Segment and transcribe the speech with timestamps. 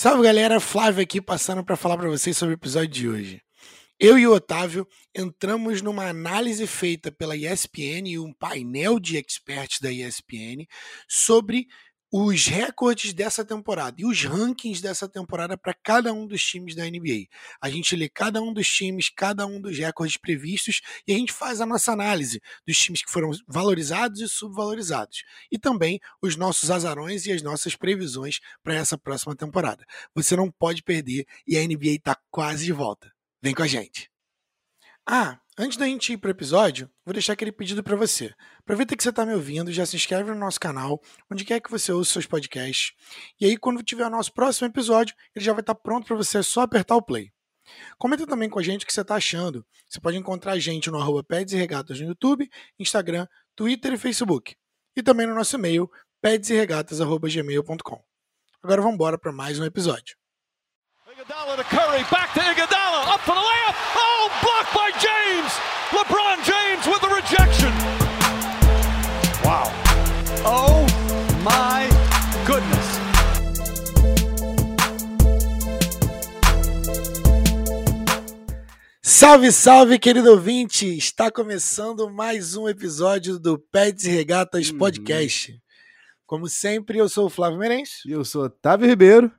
[0.00, 3.42] Salve galera, Flávio aqui passando para falar para vocês sobre o episódio de hoje.
[3.98, 9.80] Eu e o Otávio entramos numa análise feita pela ESPN e um painel de experts
[9.80, 10.68] da ESPN
[11.08, 11.66] sobre
[12.10, 16.84] os recordes dessa temporada e os rankings dessa temporada para cada um dos times da
[16.84, 17.26] NBA.
[17.60, 21.32] A gente lê cada um dos times, cada um dos recordes previstos e a gente
[21.32, 25.22] faz a nossa análise dos times que foram valorizados e subvalorizados.
[25.50, 29.84] E também os nossos azarões e as nossas previsões para essa próxima temporada.
[30.14, 33.12] Você não pode perder e a NBA está quase de volta.
[33.42, 34.10] Vem com a gente.
[35.06, 38.32] Ah, Antes da gente ir para o episódio, vou deixar aquele pedido para você.
[38.60, 41.68] Aproveita que você está me ouvindo, já se inscreve no nosso canal, onde quer que
[41.68, 42.92] você ouça seus podcasts.
[43.40, 46.14] E aí, quando tiver o nosso próximo episódio, ele já vai estar tá pronto para
[46.14, 47.32] você, é só apertar o play.
[47.98, 49.66] Comenta também com a gente o que você está achando.
[49.88, 52.48] Você pode encontrar a gente no arroba Peds e Regatas no YouTube,
[52.78, 54.54] Instagram, Twitter e Facebook.
[54.94, 55.90] E também no nosso e-mail,
[56.22, 58.04] pedsregatas.gmail.com.
[58.62, 60.16] Agora vamos embora para mais um episódio.
[61.10, 63.74] Iguodala to Curry, back to Iguodala, up for the layup.
[63.96, 65.17] Oh, blocked by James.
[65.90, 67.72] LeBron James with the rejection.
[69.42, 69.72] Wow.
[70.44, 70.86] Oh
[71.42, 71.88] my
[72.46, 72.98] goodness.
[79.02, 80.86] Salve, salve, querido ouvinte!
[80.94, 84.76] Está começando mais um episódio do Pets e Regatas uhum.
[84.76, 85.58] Podcast.
[86.26, 88.02] Como sempre, eu sou o Flávio Meirelles.
[88.04, 89.32] E eu sou Otávio Ribeiro.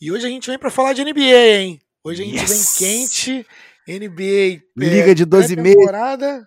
[0.00, 1.80] E hoje a gente vem para falar de NBA, hein?
[2.02, 2.78] Hoje a gente yes.
[2.78, 3.46] vem quente,
[3.86, 4.62] NBA.
[4.76, 5.76] Liga de 12 meses.
[5.76, 6.46] temporada.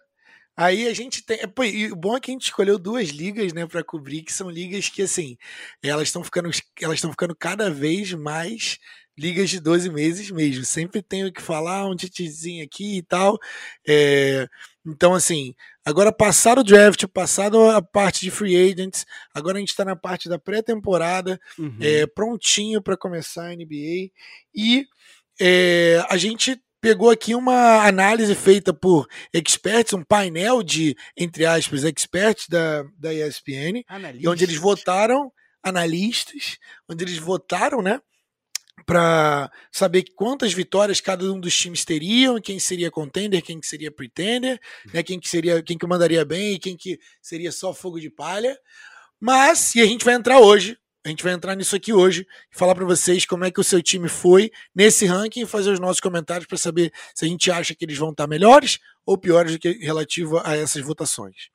[0.60, 1.48] Aí a gente tem.
[1.48, 4.34] Pô, e o bom é que a gente escolheu duas ligas, né, para cobrir, que
[4.34, 5.38] são ligas que, assim,
[5.82, 6.50] elas estão ficando,
[6.82, 8.78] elas estão ficando cada vez mais
[9.18, 10.66] ligas de 12 meses mesmo.
[10.66, 13.38] Sempre tenho que falar um titezinho aqui e tal.
[13.88, 14.48] É,
[14.86, 19.70] então, assim, agora passado o draft, passado a parte de free agents, agora a gente
[19.70, 21.78] está na parte da pré-temporada, uhum.
[21.80, 24.10] é, prontinho para começar a NBA.
[24.54, 24.86] E
[25.40, 31.84] é, a gente pegou aqui uma análise feita por experts, um painel de, entre aspas,
[31.84, 34.32] experts da, da ESPN, Analistas.
[34.32, 35.32] onde eles votaram,
[35.62, 36.58] analistas,
[36.90, 38.00] onde eles votaram, né?
[38.86, 44.60] para saber quantas vitórias cada um dos times teriam, quem seria contender, quem seria pretender,
[44.92, 48.10] né, quem que seria, quem que mandaria bem e quem que seria só fogo de
[48.10, 48.58] palha.
[49.20, 50.78] Mas e a gente vai entrar hoje,
[51.10, 53.64] a gente vai entrar nisso aqui hoje e falar para vocês como é que o
[53.64, 57.50] seu time foi nesse ranking e fazer os nossos comentários para saber se a gente
[57.50, 61.50] acha que eles vão estar melhores ou piores do que relativo a essas votações.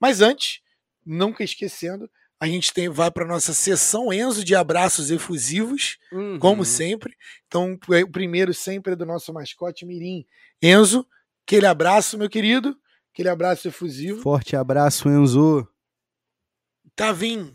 [0.00, 0.60] Mas antes,
[1.04, 2.10] nunca esquecendo,
[2.40, 6.38] a gente tem, vai para nossa sessão Enzo de abraços efusivos, uhum.
[6.38, 7.14] como sempre.
[7.46, 10.24] Então, o primeiro sempre é do nosso mascote Mirim.
[10.62, 11.06] Enzo,
[11.46, 12.74] aquele abraço, meu querido.
[13.12, 14.22] Aquele abraço efusivo.
[14.22, 15.68] Forte abraço, Enzo.
[16.96, 17.54] Tavim,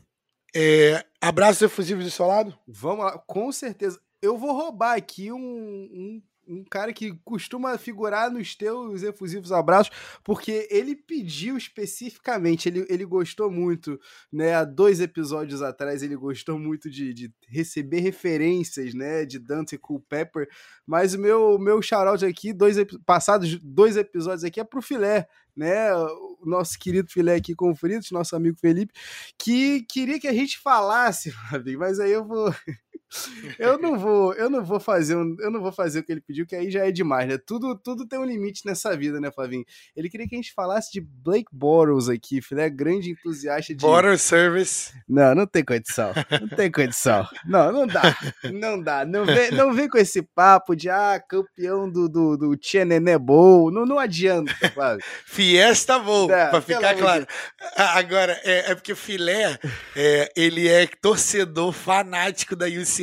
[0.56, 2.58] é, abraços efusivos do seu lado?
[2.68, 4.00] Vamos lá, com certeza.
[4.22, 9.92] Eu vou roubar aqui um, um um cara que costuma figurar nos teus efusivos abraços,
[10.24, 14.00] porque ele pediu especificamente, ele, ele gostou muito,
[14.34, 14.56] né?
[14.56, 19.26] Há dois episódios atrás, ele gostou muito de, de receber referências, né?
[19.26, 20.50] De Dante Culpepper,
[20.86, 25.90] mas o meu, meu shout aqui, dois, passados dois episódios aqui, é pro filé, né?
[26.44, 28.94] Nosso querido filé aqui com Fritos, nosso amigo Felipe,
[29.38, 31.33] que queria que a gente falasse,
[31.77, 32.53] mas aí eu vou
[33.58, 36.22] eu não vou, eu não vou fazer, um, eu não vou fazer o que ele
[36.22, 37.38] pediu, que aí já é demais, né?
[37.38, 39.66] Tudo, tudo tem um limite nessa vida, né, Flavinho?
[39.96, 44.18] Ele queria que a gente falasse de Blake Bottles aqui, filé, grande entusiasta de Bottle
[44.18, 44.94] Service.
[45.08, 46.14] Não, não tem condição.
[46.42, 47.28] Não tem condição.
[47.46, 48.02] Não, não dá.
[48.53, 49.06] Não dá.
[49.06, 53.72] Não vem, não vem com esse papo de ah, campeão do do, do Tchenene Bowl.
[53.72, 55.03] Não, não adianta, Flávio.
[55.25, 57.28] Fiesta Bowl, pra ficar claro.
[57.75, 59.58] Agora, é, é porque o Filé,
[59.96, 62.99] é, ele é torcedor fanático da UC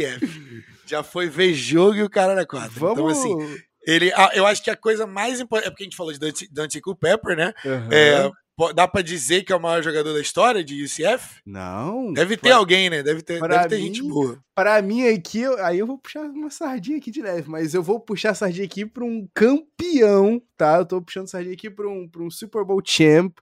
[0.86, 2.76] Já foi ver jogo e o cara era quatro.
[2.76, 3.18] Então, Vamos...
[3.18, 5.68] Então, assim, ele, eu acho que a coisa mais importante.
[5.68, 7.54] É porque a gente falou de Dante, Dante Pepper, né?
[7.64, 7.92] Uhum.
[7.92, 8.30] É,
[8.74, 11.40] dá pra dizer que é o maior jogador da história de UCF?
[11.46, 12.12] Não.
[12.12, 12.56] Deve ter pra...
[12.56, 13.02] alguém, né?
[13.02, 14.42] Deve ter, deve ter mim, gente boa.
[14.54, 18.00] Para mim aqui, aí eu vou puxar uma sardinha aqui de leve, mas eu vou
[18.00, 20.78] puxar a sardinha aqui para um campeão, tá?
[20.78, 23.38] Eu tô puxando sardinha aqui para um, pra um Super Bowl champ,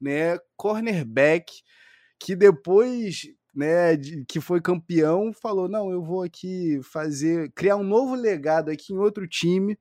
[0.00, 0.38] né?
[0.56, 1.52] Cornerback,
[2.20, 3.22] que depois
[3.58, 8.70] né, de, que foi campeão, falou: não, eu vou aqui fazer, criar um novo legado
[8.70, 9.76] aqui em outro time.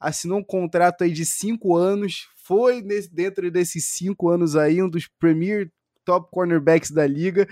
[0.00, 4.88] Assinou um contrato aí de cinco anos, foi nesse, dentro desses cinco anos aí um
[4.88, 5.70] dos premier
[6.04, 7.46] top cornerbacks da liga.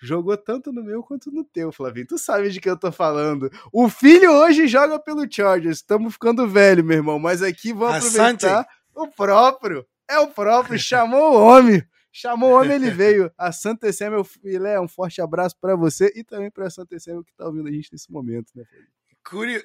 [0.00, 2.06] Jogou tanto no meu quanto no teu, Flavinho.
[2.06, 3.50] Tu sabe de que eu tô falando.
[3.72, 5.78] O filho hoje joga pelo Chargers.
[5.78, 7.18] Estamos ficando velho, meu irmão.
[7.18, 8.64] Mas aqui vamos aproveitar
[8.94, 9.84] o próprio.
[10.08, 10.78] É o próprio.
[10.78, 11.82] Chamou o homem
[12.18, 13.30] Chamou o homem, ele veio.
[13.36, 16.98] A Santa Sé, meu filé, um forte abraço para você e também para a Santa
[16.98, 18.64] Sé, que tá ouvindo a gente nesse momento, né,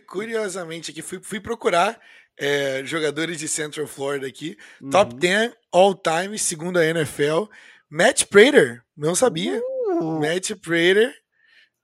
[0.06, 1.98] Curiosamente, aqui fui, fui procurar
[2.38, 4.58] é, jogadores de Central Florida aqui.
[4.82, 4.90] Uhum.
[4.90, 7.46] Top 10 all time, segundo a NFL.
[7.90, 9.62] Matt Prater, não sabia.
[10.02, 10.20] Uh.
[10.20, 11.16] Matt Prater.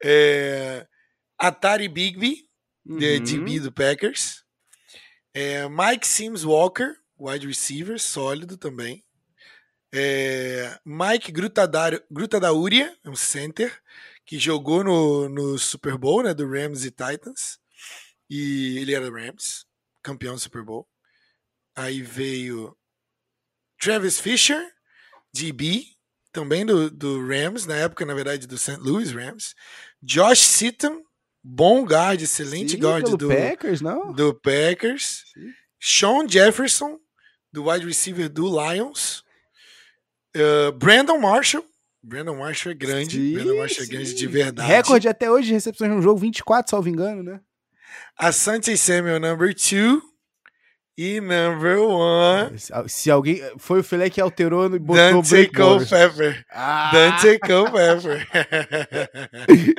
[0.04, 0.86] É,
[1.38, 2.44] Atari Bigby,
[2.86, 2.98] uhum.
[2.98, 4.44] de DB do Packers.
[5.34, 9.04] É, Mike Sims Walker, wide receiver, sólido também.
[9.94, 13.82] É, Mike Grutadauria, um center,
[14.26, 17.60] que jogou no, no Super Bowl, né, do Rams e Titans.
[18.30, 19.66] E ele era Rams,
[20.04, 20.88] campeão do Super Bowl.
[21.76, 22.76] Aí veio
[23.80, 24.62] Travis Fisher,
[25.34, 25.86] DB,
[26.32, 28.78] também do, do Rams, na época, na verdade, do St.
[28.80, 29.56] Louis Rams.
[30.04, 31.04] Josh Seaton,
[31.42, 34.12] bom guard, excelente Sim, guard do Packers, não?
[34.12, 35.24] Do Packers.
[35.34, 35.54] Sim.
[35.80, 37.00] Sean Jefferson,
[37.52, 39.24] do wide receiver do Lions.
[40.38, 41.64] Uh, Brandon Marshall.
[42.04, 43.18] Brandon Marshall é grande.
[43.18, 44.68] Sim, Brandon Marshall é grande de verdade.
[44.68, 47.42] Recorde até hoje de recepções no jogo, 24, salvo engano, né?
[48.18, 50.02] A Santi Samuel, number two.
[50.98, 52.58] E number one.
[52.88, 53.40] Se alguém.
[53.60, 56.44] Foi o Filé que alterou e botou Dante Culpepper.
[56.52, 56.90] Ah.
[56.92, 58.28] Dante Culpepper.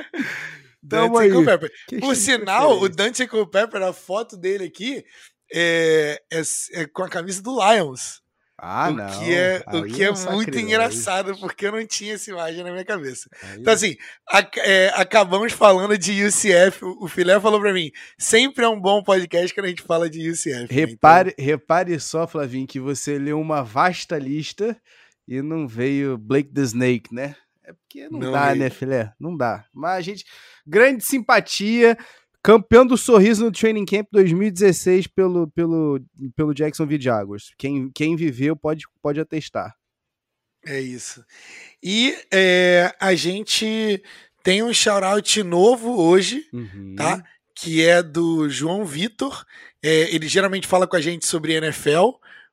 [0.81, 1.71] Dante Culpepper.
[1.99, 5.03] Por sinal, o Dante Culpepper, a foto dele aqui
[5.51, 6.41] é, é,
[6.73, 8.21] é com a camisa do Lions.
[8.61, 9.19] Ah, o não.
[9.19, 12.85] Que é, o que é muito engraçado, porque eu não tinha essa imagem na minha
[12.85, 13.29] cabeça.
[13.41, 13.59] Aí...
[13.59, 13.95] Então, assim,
[14.29, 16.83] a, é, acabamos falando de UCF.
[16.83, 20.09] O, o Filé falou pra mim: sempre é um bom podcast quando a gente fala
[20.09, 20.67] de UCF.
[20.69, 21.33] Repare, né?
[21.37, 21.45] então...
[21.45, 24.79] repare só, Flavinho, que você leu uma vasta lista
[25.27, 27.35] e não veio Blake the Snake, né?
[27.63, 28.59] É porque não, não dá, veio.
[28.59, 29.13] né, Filé?
[29.19, 29.65] Não dá.
[29.73, 30.25] Mas a gente.
[30.65, 31.97] Grande simpatia.
[32.41, 35.99] Campeão do sorriso no Training Camp 2016 pelo, pelo,
[36.35, 37.51] pelo Jacksonville Jaguars.
[37.57, 39.75] Quem, quem viveu pode, pode atestar.
[40.65, 41.23] É isso.
[41.83, 44.01] E é, a gente
[44.43, 46.95] tem um shout-out novo hoje, uhum.
[46.95, 47.23] tá?
[47.55, 49.45] Que é do João Vitor.
[49.83, 52.11] É, ele geralmente fala com a gente sobre NFL,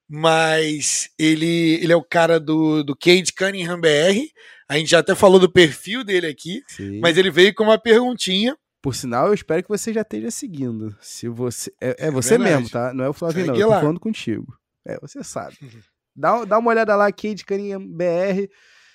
[0.08, 4.30] mas ele, ele é o cara do, do Cade Cunningham BR.
[4.68, 6.98] A gente já até falou do perfil dele aqui, Sim.
[7.00, 8.56] mas ele veio com uma perguntinha
[8.86, 10.96] por sinal, eu espero que você já esteja seguindo.
[11.00, 12.94] Se você É, é você mesmo, tá?
[12.94, 13.56] Não é o Flávio, não.
[13.56, 14.56] Eu tô falando contigo.
[14.86, 15.56] É, você sabe.
[16.14, 18.48] Dá, dá uma olhada lá, Cade Caninha BR,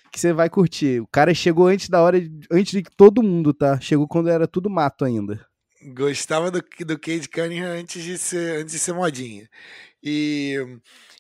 [0.10, 1.02] que você vai curtir.
[1.02, 2.18] O cara chegou antes da hora,
[2.50, 3.80] antes de todo mundo, tá?
[3.82, 5.46] Chegou quando era tudo mato ainda.
[5.94, 9.48] Gostava do, do Cade Cunningham antes de ser, antes de ser modinha.
[10.04, 10.58] E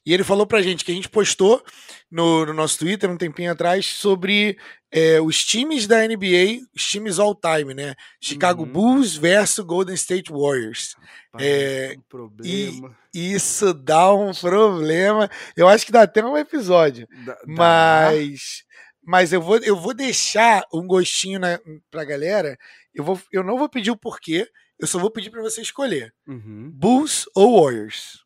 [0.06, 1.64] e ele falou pra gente que a gente postou
[2.10, 4.58] no, no nosso Twitter um tempinho atrás sobre
[4.92, 7.94] é, os times da NBA, os times all-time, né?
[8.20, 8.72] Chicago uhum.
[8.72, 10.96] Bulls versus Golden State Warriors.
[11.40, 12.98] é, um problema.
[13.14, 15.30] E isso dá um problema.
[15.56, 17.08] Eu acho que dá até um episódio.
[17.24, 18.64] Da, mas.
[19.04, 22.58] Mas eu vou, eu vou deixar um gostinho na, pra galera.
[22.94, 24.48] Eu, vou, eu não vou pedir o porquê,
[24.80, 26.70] eu só vou pedir para você escolher: uhum.
[26.72, 28.24] Bulls ou Warriors?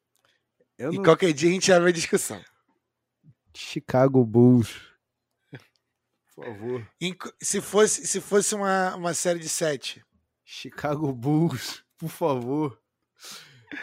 [0.78, 1.04] Eu e não...
[1.04, 2.44] qualquer dia a gente abre a discussão.
[3.56, 4.82] Chicago Bulls.
[6.36, 6.88] Por favor.
[7.42, 10.04] Se fosse, se fosse uma, uma série de sete.
[10.44, 12.78] Chicago Bulls, por favor.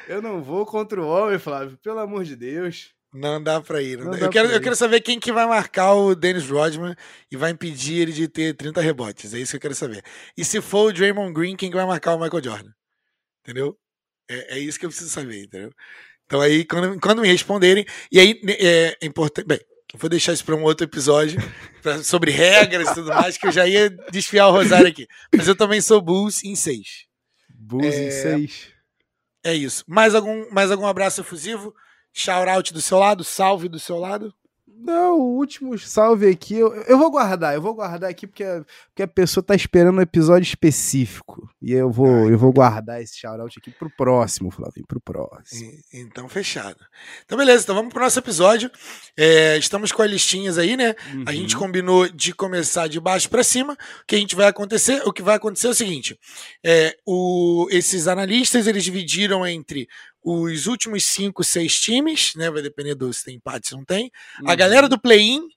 [0.07, 2.95] Eu não vou contra o homem, Flávio, pelo amor de Deus.
[3.13, 3.99] Não dá pra ir.
[3.99, 4.19] Não não dá.
[4.21, 6.95] Eu, quero, eu quero saber quem que vai marcar o Dennis Rodman
[7.31, 9.35] e vai impedir ele de ter 30 rebotes.
[9.35, 10.03] É isso que eu quero saber.
[10.37, 12.73] E se for o Draymond Green, quem que vai marcar o Michael Jordan?
[13.43, 13.79] Entendeu?
[14.31, 15.73] É, é isso que eu preciso saber, entendeu?
[16.33, 19.47] Então aí, quando, quando me responderem, e aí né, é, é importante.
[19.47, 19.61] Bem,
[19.93, 21.39] eu vou deixar isso para um outro episódio
[21.83, 25.07] pra, sobre regras e tudo mais, que eu já ia desfiar o rosário aqui.
[25.31, 27.05] Mas eu também sou Bulls em 6.
[27.51, 28.69] Bulls é, em 6.
[29.45, 29.85] É isso.
[29.87, 31.75] Mais algum, mais algum abraço efusivo?
[32.15, 33.23] Shout out do seu lado?
[33.23, 34.33] Salve do seu lado?
[34.85, 38.45] Não, o último salve aqui, eu, eu vou guardar, eu vou guardar aqui porque,
[38.89, 41.49] porque a pessoa tá esperando um episódio específico.
[41.61, 45.73] E eu vou, eu vou guardar esse shoutout aqui pro próximo, Flavinho, pro próximo.
[45.93, 46.79] Então, fechado.
[47.25, 48.71] Então, beleza, então vamos pro nosso episódio.
[49.17, 50.97] É, estamos com as listinhas aí, né?
[51.13, 51.25] Uhum.
[51.27, 53.75] A gente combinou de começar de baixo para cima.
[53.75, 55.01] O que a gente vai acontecer?
[55.07, 56.19] O que vai acontecer é o seguinte:
[56.65, 59.89] é, o, esses analistas eles dividiram entre
[60.23, 62.51] os últimos cinco, seis times, né?
[62.51, 64.11] Vai depender do se tem empate, se não tem.
[64.41, 64.51] Uhum.
[64.51, 65.49] A galera do play-in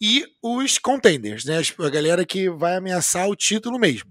[0.00, 1.60] e os contenders, né?
[1.78, 4.10] A galera que vai ameaçar o título mesmo.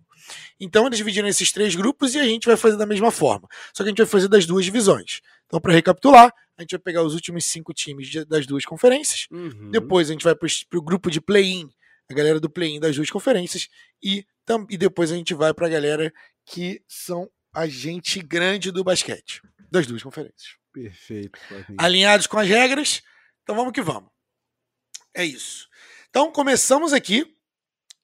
[0.60, 3.48] Então eles dividiram esses três grupos e a gente vai fazer da mesma forma.
[3.74, 5.22] Só que a gente vai fazer das duas divisões.
[5.46, 9.28] Então, para recapitular, a gente vai pegar os últimos cinco times das duas conferências.
[9.32, 9.72] Uhum.
[9.72, 11.70] Depois a gente vai para o grupo de play-in,
[12.10, 13.68] a galera do play-in das duas conferências.
[14.04, 14.24] E,
[14.70, 16.14] e depois a gente vai para a galera
[16.46, 20.58] que são a gente grande do basquete das duas conferências.
[20.74, 21.40] Perfeito.
[21.78, 23.02] Alinhados com as regras,
[23.44, 24.10] então vamos que vamos.
[25.14, 25.68] É isso.
[26.10, 27.26] Então, começamos aqui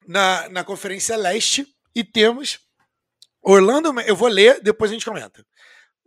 [0.08, 2.60] na, na Conferência Leste e temos
[3.42, 4.00] Orlando.
[4.02, 5.46] Eu vou ler, depois a gente comenta.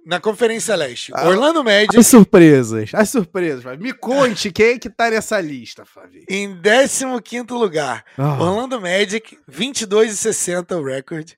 [0.07, 1.97] Na Conferência Leste, ah, Orlando Magic.
[1.97, 3.63] As surpresas, as surpresas.
[3.63, 3.83] Fábio.
[3.83, 6.25] Me conte quem é que tá nessa lista, Fábio.
[6.29, 8.23] Em 15 lugar, oh.
[8.23, 11.37] Orlando Magic, 22 e 60 o recorde.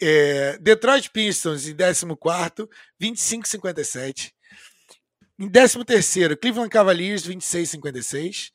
[0.00, 2.06] É, Detroit Pistons em 14,
[2.98, 4.34] 25 e 57.
[5.38, 8.52] Em 13, Cleveland Cavaliers, 26 e 56.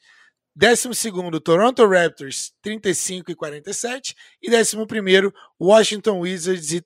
[0.56, 1.12] 12,
[1.44, 4.16] Toronto Raptors, 35 e 47.
[4.42, 6.84] E 11, Washington Wizards e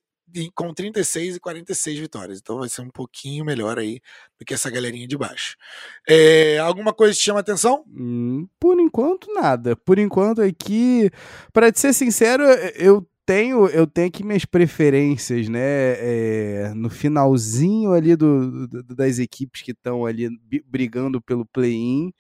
[0.54, 2.40] com 36 e 46 vitórias.
[2.40, 4.00] Então vai ser um pouquinho melhor aí
[4.38, 5.56] do que essa galerinha de baixo.
[6.08, 7.84] É, alguma coisa te chama atenção?
[7.88, 9.76] Hum, por enquanto, nada.
[9.76, 11.10] Por enquanto, aqui,
[11.52, 12.44] para ser sincero,
[12.76, 15.60] eu tenho eu tenho aqui minhas preferências, né?
[15.62, 20.30] É, no finalzinho ali do, do das equipes que estão ali
[20.66, 22.12] brigando pelo play-in.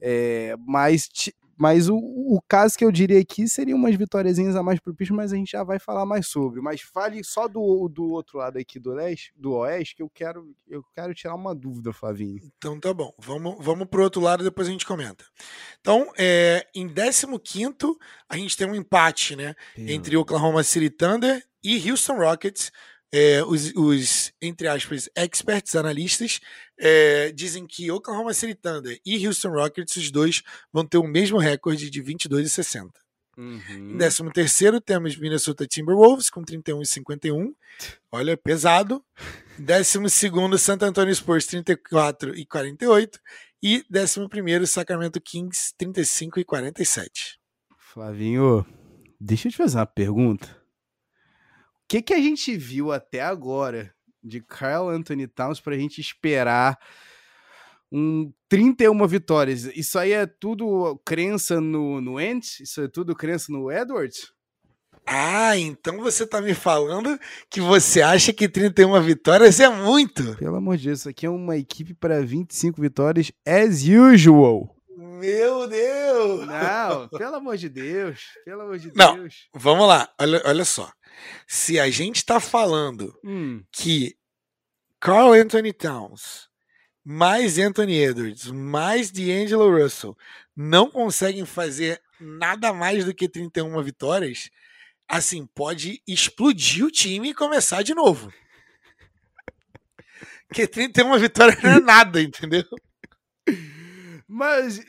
[0.00, 1.08] É, mas
[1.56, 5.14] mas o, o caso que eu diria aqui seria umas vitóriazinhas a mais pro Picho,
[5.14, 6.60] mas a gente já vai falar mais sobre.
[6.60, 10.54] Mas fale só do, do outro lado aqui do leste, do oeste, que eu quero
[10.68, 12.40] eu quero tirar uma dúvida, Flavinho.
[12.56, 13.12] Então tá bom.
[13.18, 15.24] Vamos, vamos pro outro lado depois a gente comenta.
[15.80, 17.26] Então, é, em 15
[18.28, 19.54] a gente tem um empate, né?
[19.76, 22.70] Entre Oklahoma City Thunder e Houston Rockets
[23.12, 26.40] é, os, os, entre aspas, experts, analistas,
[26.78, 30.42] é, dizem que Oklahoma City Thunder e Houston Rockets, os dois,
[30.72, 32.92] vão ter o mesmo recorde de 22 e 60.
[33.36, 33.94] Uhum.
[33.94, 37.54] Em 13 terceiro temos Minnesota Timberwolves com 31 e 51.
[38.10, 39.04] Olha, pesado.
[39.58, 43.20] Em 12 segundo Santo Antonio Spurs 34 e 48.
[43.62, 47.38] E 11 primeiro Sacramento Kings 35 e 47.
[47.78, 48.64] Flavinho,
[49.20, 50.66] deixa eu te fazer uma pergunta
[51.88, 53.94] que, que a gente viu até agora
[54.26, 56.78] de Carl Anthony Towns para a gente esperar
[57.90, 59.64] um 31 vitórias?
[59.76, 62.60] Isso aí é tudo crença no, no Ent?
[62.60, 64.32] Isso é tudo crença no Edwards?
[65.08, 67.16] Ah, então você tá me falando
[67.48, 70.34] que você acha que 31 vitórias é muito.
[70.36, 74.74] Pelo amor de Deus, isso aqui é uma equipe para 25 vitórias as usual.
[74.96, 76.46] Meu Deus!
[76.46, 79.48] Não, pelo amor de Deus, pelo amor de Não, Deus.
[79.54, 80.90] Vamos lá, olha, olha só.
[81.46, 83.62] Se a gente está falando hum.
[83.72, 84.16] que
[85.00, 86.48] Carl Anthony Towns,
[87.04, 90.16] mais Anthony Edwards, mais D'Angelo Russell
[90.56, 94.50] não conseguem fazer nada mais do que 31 vitórias,
[95.06, 98.32] assim, pode explodir o time e começar de novo.
[100.48, 102.64] Porque 31 vitórias não é nada, entendeu?
[104.28, 104.80] Mas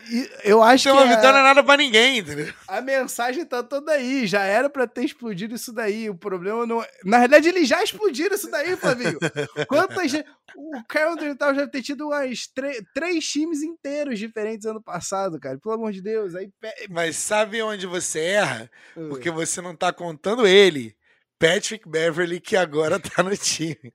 [0.44, 1.10] eu acho então, que.
[1.10, 2.52] Vitória não é nada pra ninguém, entendeu?
[2.68, 4.26] A mensagem tá toda aí.
[4.26, 6.10] Já era pra ter explodido isso daí.
[6.10, 6.82] O problema não.
[6.82, 9.20] É, na verdade, eles já explodiram isso daí, Flavinho.
[9.68, 10.14] Quantas.
[10.56, 12.50] O Kyle Undertal já ter tido umas
[12.94, 15.60] três times inteiros diferentes ano passado, cara.
[15.60, 16.34] Pelo amor de Deus.
[16.34, 16.50] Aí...
[16.90, 18.72] Mas sabe onde você erra?
[18.96, 19.10] Hum.
[19.10, 20.96] Porque você não tá contando ele.
[21.38, 23.94] Patrick Beverly, que agora tá no time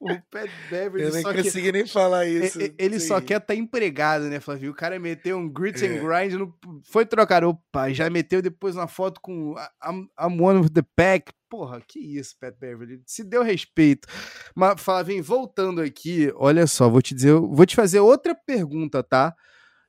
[0.00, 1.04] o Pat Beverly.
[1.04, 2.58] Eu nem consegui nem falar isso.
[2.78, 4.70] Ele só quer estar tá empregado, né, Flavio?
[4.70, 5.88] O cara meteu um grit é.
[5.88, 6.54] and grind, no,
[6.84, 7.44] foi trocar.
[7.44, 9.54] Opa, já meteu depois uma foto com
[9.84, 11.32] I'm, I'm one of the pack.
[11.48, 13.00] Porra, que isso, Pat Beverly.
[13.06, 14.08] Se deu respeito.
[14.54, 19.34] Mas, Flavinho, voltando aqui, olha só, vou te dizer, vou te fazer outra pergunta, tá?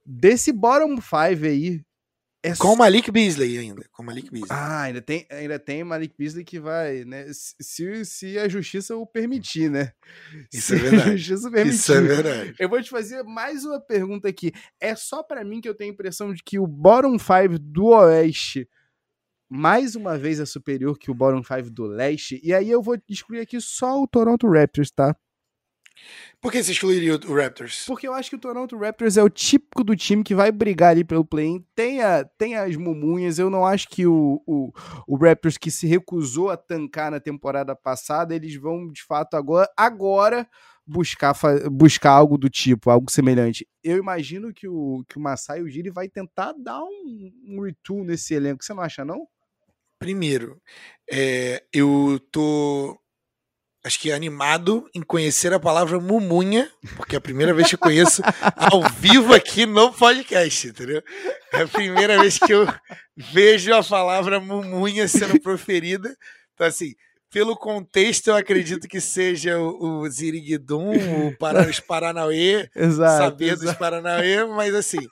[0.05, 1.81] Desse bottom five aí,
[2.51, 3.85] é com o Malik Beasley ainda.
[3.91, 4.49] Com Malik Beasley.
[4.51, 7.25] Ah, ainda tem, ainda tem Malik Beasley que vai, né?
[7.31, 9.91] Se, se a justiça o permitir, né?
[10.53, 11.09] Isso se é verdade.
[11.09, 11.75] A justiça permitir.
[11.75, 12.55] Isso é verdade.
[12.59, 14.51] Eu vou te fazer mais uma pergunta aqui.
[14.79, 17.87] É só para mim que eu tenho a impressão de que o bottom 5 do
[17.87, 18.67] Oeste
[19.49, 22.39] mais uma vez é superior que o bottom 5 do Leste.
[22.43, 25.15] E aí eu vou excluir aqui só o Toronto Raptors, tá?
[26.39, 27.85] Por que você excluiria o Raptors?
[27.85, 30.91] Porque eu acho que o Toronto Raptors é o típico do time que vai brigar
[30.91, 31.65] ali pelo play-in.
[31.75, 33.39] Tem, a, tem as mumunhas.
[33.39, 34.71] Eu não acho que o, o,
[35.07, 39.67] o, Raptors que se recusou a tancar na temporada passada, eles vão de fato agora,
[39.75, 40.47] agora
[40.85, 41.35] buscar,
[41.71, 43.67] buscar algo do tipo, algo semelhante.
[43.83, 48.33] Eu imagino que o, que o Masai Ujiri vai tentar dar um, um retool nesse
[48.33, 48.63] elenco.
[48.63, 49.27] Você não acha, não?
[49.99, 50.61] Primeiro,
[51.11, 52.97] é, eu tô
[53.83, 57.79] acho que animado em conhecer a palavra mumunha, porque é a primeira vez que eu
[57.79, 58.21] conheço
[58.55, 61.01] ao vivo aqui no podcast, entendeu?
[61.53, 62.67] É a primeira vez que eu
[63.15, 66.15] vejo a palavra mumunha sendo proferida.
[66.53, 66.93] Então, assim,
[67.31, 73.53] pelo contexto, eu acredito que seja o, o Ziriguidum, o Pará, os Paranauê, exato, saber
[73.53, 73.65] exato.
[73.65, 75.05] dos Paranauê, mas assim,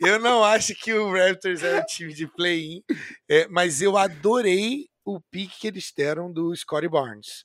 [0.00, 2.82] eu não acho que o Raptors é um time de play-in,
[3.28, 7.44] é, mas eu adorei o pique que eles deram do Scottie Barnes.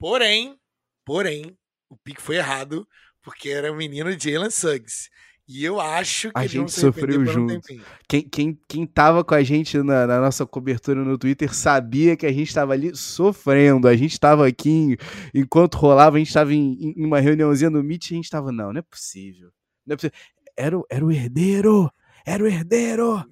[0.00, 0.56] Porém,
[1.04, 1.56] porém,
[1.88, 2.88] o pique foi errado,
[3.22, 5.08] porque era o menino Jalen Suggs.
[5.46, 7.52] E eu acho que A gente sofreu um junto.
[7.60, 7.84] tempinho.
[8.08, 12.24] Quem, quem, quem tava com a gente na, na nossa cobertura no Twitter sabia que
[12.24, 13.88] a gente tava ali sofrendo.
[13.88, 14.96] A gente tava aqui, em-
[15.34, 18.52] enquanto rolava, a gente tava em, em uma reuniãozinha no Meet e a gente tava,
[18.52, 19.50] não, não é possível.
[19.84, 20.16] Não é possível.
[20.56, 21.90] Era, era o herdeiro!
[22.24, 23.24] Era o herdeiro!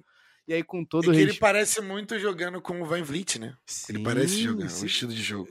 [0.49, 3.37] E aí, com É todo que o ele parece muito jogando com o Van Vliet,
[3.37, 3.53] né?
[3.87, 5.47] Ele parece jogar, o estilo de jogo.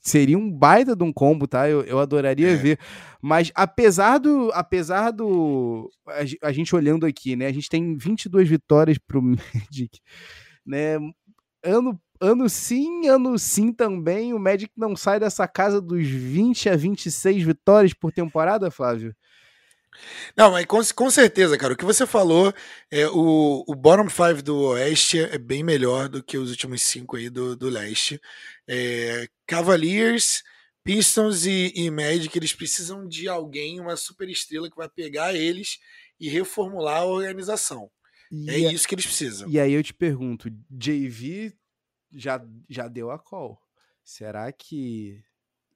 [0.00, 1.68] Seria um baita de um combo, tá?
[1.68, 2.54] Eu, eu adoraria É.
[2.54, 2.78] ver.
[3.20, 4.52] Mas apesar do.
[4.54, 5.90] Apesar do.
[6.06, 7.46] A, a gente olhando aqui, né?
[7.46, 9.20] A gente tem 22 vitórias pro
[9.72, 9.98] Magic,
[10.64, 10.98] né?
[11.64, 14.32] Ano, ano sim, ano sim também.
[14.32, 19.16] O Magic não sai dessa casa dos 20 a 26 vitórias por temporada, Flávio?
[20.36, 21.74] Não, mas com, com certeza, cara.
[21.74, 22.52] O que você falou,
[22.90, 27.16] é, o, o bottom five do Oeste é bem melhor do que os últimos cinco
[27.16, 28.20] aí do, do Leste.
[28.66, 30.42] É, Cavaliers,
[30.84, 35.78] Pistons e, e Magic, eles precisam de alguém, uma super estrela que vai pegar eles
[36.18, 37.90] e reformular a organização.
[38.30, 39.48] E, É a- isso que eles precisam.
[39.48, 41.52] e aí eu te pergunto: JV
[42.12, 43.60] já, já deu a call.
[44.04, 45.22] Será que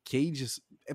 [0.08, 0.46] Cade.
[0.88, 0.94] É,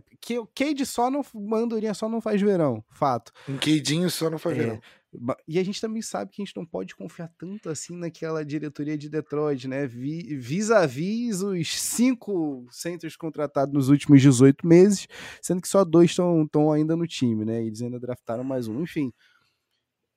[0.55, 1.21] Cade só não.
[1.35, 3.31] Mandorinha só não faz verão, fato.
[3.47, 4.81] Um queidinho só não faz É, verão.
[5.45, 8.97] E a gente também sabe que a gente não pode confiar tanto assim naquela diretoria
[8.97, 9.85] de Detroit, né?
[9.85, 15.07] Vi- Vis-a-vis os cinco centers contratados nos últimos 18 meses,
[15.41, 17.61] sendo que só dois estão ainda no time, né?
[17.61, 18.81] Eles ainda draftaram mais um.
[18.81, 19.11] Enfim,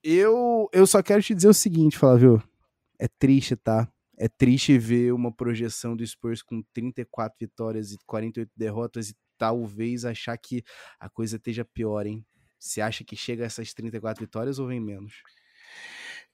[0.02, 2.42] eu, eu só quero te dizer o seguinte, Flávio.
[2.98, 3.88] É triste, tá?
[4.18, 10.04] É triste ver uma projeção do Spurs com 34 vitórias e 48 derrotas e talvez
[10.04, 10.62] achar que
[10.98, 12.24] a coisa esteja pior, hein?
[12.58, 15.14] Você acha que chega a essas 34 vitórias ou vem menos?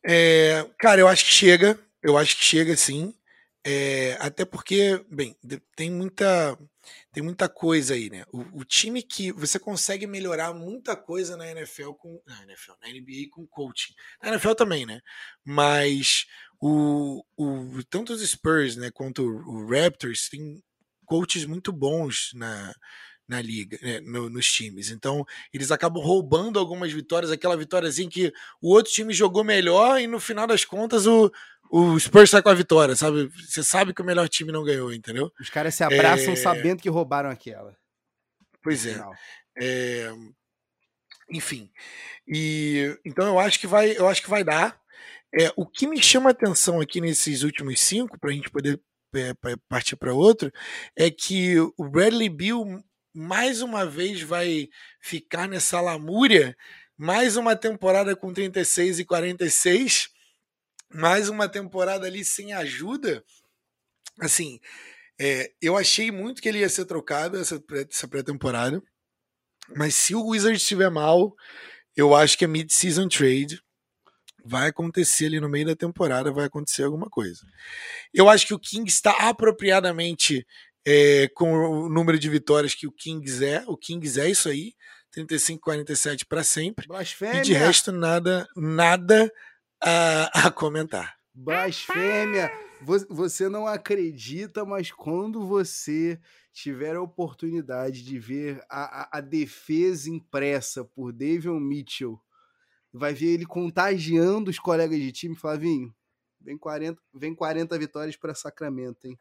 [0.05, 1.79] É, cara, eu acho que chega.
[2.03, 3.15] Eu acho que chega sim.
[3.65, 5.37] É, até porque, bem,
[5.77, 6.59] tem muita,
[7.13, 8.25] tem muita coisa aí, né?
[8.33, 12.23] O, o time que você consegue melhorar muita coisa na NFL com.
[12.27, 13.95] Na NFL, na NBA com coaching.
[14.23, 15.01] Na NFL também, né?
[15.45, 16.27] Mas
[16.61, 20.63] o, o, tanto os Spurs né, quanto o, Raptors têm
[21.05, 22.73] coaches muito bons na,
[23.27, 24.91] na liga, né, no- nos times.
[24.91, 30.07] Então, eles acabam roubando algumas vitórias, aquela vitóriazinha que o outro time jogou melhor e
[30.07, 31.31] no final das contas o,
[31.71, 33.31] o Spurs sai com a vitória, sabe?
[33.49, 35.31] Você sabe que o melhor time não ganhou, entendeu?
[35.41, 36.37] Os caras se abraçam É.
[36.37, 37.77] sabendo que roubaram aquela.
[38.63, 39.01] Pois é.
[39.61, 40.11] É,
[41.31, 41.71] enfim.
[42.27, 44.79] E então eu acho que vai, eu acho que vai dar.
[45.33, 48.81] É, o que me chama a atenção aqui nesses últimos cinco, para a gente poder
[49.15, 50.53] é, pa- partir para outro,
[50.97, 52.83] é que o Bradley Bill
[53.15, 54.69] mais uma vez vai
[55.01, 56.57] ficar nessa lamúria,
[56.97, 60.09] mais uma temporada com 36 e 46,
[60.93, 63.25] mais uma temporada ali sem ajuda.
[64.21, 64.59] Assim,
[65.19, 68.83] é, eu achei muito que ele ia ser trocado essa, pré- essa pré-temporada.
[69.77, 71.35] Mas se o Wizards estiver mal,
[71.97, 73.61] eu acho que é mid-season trade.
[74.45, 77.41] Vai acontecer ali no meio da temporada, vai acontecer alguma coisa.
[78.13, 80.45] Eu acho que o Kings está apropriadamente
[80.87, 83.63] é, com o número de vitórias que o Kings é.
[83.67, 84.73] O Kings é isso aí,
[85.15, 86.87] 35-47 para sempre.
[86.89, 87.41] Blasfêmia!
[87.41, 89.31] E de resto, nada, nada
[89.83, 91.17] a, a comentar.
[91.35, 92.51] Blasfêmia!
[92.83, 96.19] Vo- Você não acredita, mas quando você
[96.53, 102.21] tiver a oportunidade de ver a, a- a defesa impressa por David Mitchell,
[102.93, 105.95] vai ver ele contagiando os colegas de time, Flavinho.
[106.41, 109.19] Vem 40, vem 40 vitórias para Sacramento, hein?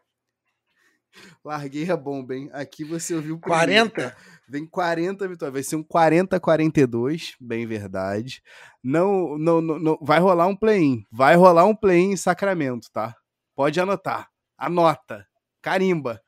[1.44, 2.50] Larguei a bomba, hein?
[2.54, 4.10] Aqui você ouviu o primeiro, 40?
[4.12, 4.18] tá?
[4.48, 5.54] Vem 40 vitórias.
[5.54, 8.42] Vai ser um 40-42, bem verdade.
[8.84, 11.06] Não, não, não, não- vai rolar um play-in.
[11.12, 13.16] Vai rolar um play-in em Sacramento, tá?
[13.56, 14.28] Pode anotar.
[14.58, 15.26] Anota.
[15.62, 16.22] Carimba.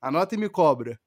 [0.00, 0.98] Anota e me cobra.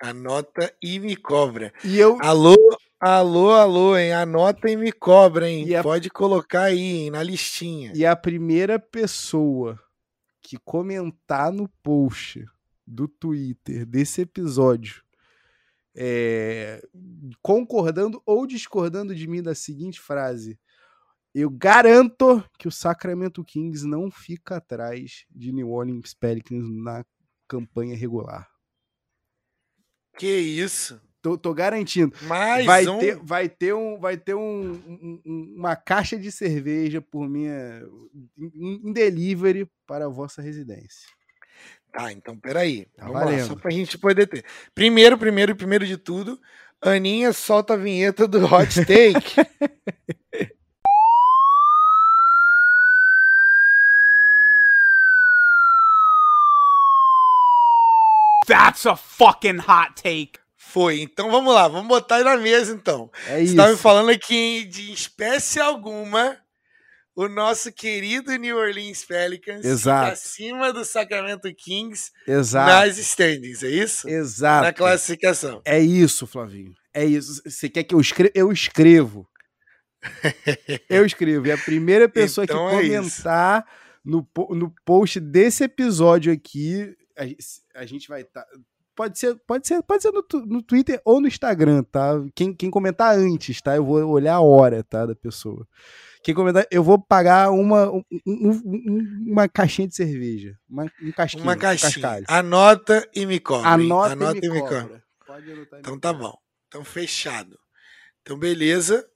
[0.00, 1.72] Anota e me cobra.
[1.84, 2.54] E eu, Alô,
[3.00, 4.12] alô, alô, hein?
[4.12, 5.66] Anota e me cobra, hein?
[5.66, 7.10] E a- Pode colocar aí, hein?
[7.10, 7.92] Na listinha.
[7.94, 9.78] e a primeira pessoa
[10.48, 12.42] que comentar no post
[12.86, 15.04] do Twitter desse episódio,
[15.94, 16.82] é,
[17.42, 20.58] concordando ou discordando de mim da seguinte frase,
[21.34, 27.04] eu garanto que o Sacramento Kings não fica atrás de New Orleans Pelicans na
[27.46, 28.50] campanha regular.
[30.18, 30.98] Que isso?
[31.22, 32.12] Tô, tô garantindo.
[32.22, 32.98] Mais vai, um.
[32.98, 34.40] ter, vai ter, um, vai ter um,
[34.72, 37.82] um- um- uma caixa de cerveja por minha
[38.38, 41.08] em, delivery para a vossa residência.
[41.92, 42.84] Tá, então peraí.
[42.96, 43.46] Tá Vamos lá, valendo.
[43.48, 44.44] só pra gente poder ter.
[44.74, 46.38] Primeiro, primeiro, primeiro de tudo,
[46.80, 49.34] Aninha solta a vinheta do Hot Take.
[58.46, 60.38] That's a fucking hot take.
[60.68, 61.00] Foi.
[61.00, 63.10] Então vamos lá, vamos botar aí na mesa então.
[63.26, 66.38] É Você tá me falando aqui de espécie alguma
[67.16, 70.12] o nosso querido New Orleans Pelicans Exato.
[70.12, 72.70] acima do Sacramento Kings Exato.
[72.70, 74.08] nas standings, é isso?
[74.08, 74.66] Exato.
[74.66, 75.60] Na classificação.
[75.64, 76.74] É isso, Flavinho.
[76.92, 77.42] É isso.
[77.44, 78.32] Você quer que eu escreva?
[78.34, 79.26] Eu escrevo.
[80.88, 81.46] eu escrevo.
[81.46, 83.66] E a primeira pessoa Então que é comentar
[84.04, 88.46] no, no post desse episódio aqui, a, a gente vai estar.
[88.98, 92.14] Pode ser, pode ser, pode ser no, no Twitter ou no Instagram, tá?
[92.34, 93.76] Quem, quem comentar antes, tá?
[93.76, 95.06] Eu vou olhar a hora, tá?
[95.06, 95.64] Da pessoa.
[96.20, 100.58] Quem comentar, eu vou pagar uma, um- um- um- uma caixinha de cerveja.
[100.68, 101.44] Uma, um casquinho.
[101.44, 101.92] Uma um caixinha.
[101.92, 102.24] cascalho.
[102.26, 103.68] Anota e me cobre.
[103.68, 104.82] Anota, Anota e me cobra.
[104.82, 105.04] cobra.
[105.24, 106.26] Pode anotar e me Então tá cobra.
[106.30, 106.38] bom.
[106.66, 107.56] Então fechado.
[108.22, 109.06] Então beleza.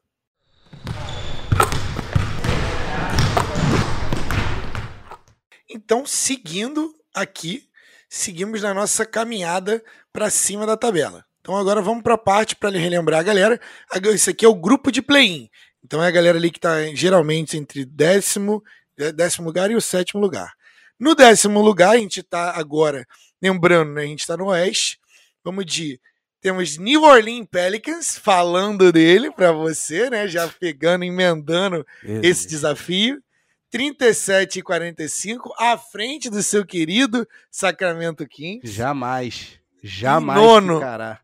[5.69, 7.69] Então seguindo aqui,
[8.15, 11.25] seguimos na nossa caminhada para cima da tabela.
[11.41, 13.61] Então agora vamos para a parte para relembrar a galera.
[14.15, 15.49] Isso aqui é o grupo de play-in.
[15.85, 18.63] Então é a galera ali que está geralmente entre décimo,
[18.97, 20.53] dé- décimo lugar e o sétimo lugar.
[21.01, 23.05] No décimo lugar, a gente está agora,
[23.41, 24.99] lembrando, né, a gente está no oeste.
[25.43, 25.99] Vamos de
[26.41, 30.27] temos New Orleans Pelicans falando dele para você, né?
[30.29, 31.87] Já pegando, emendando
[32.23, 33.23] esse desafio.
[33.73, 38.71] 37 e 45, à frente do seu querido Sacramento Kings.
[38.71, 39.59] Jamais.
[39.83, 40.75] Jamais nono.
[40.75, 41.21] ficará.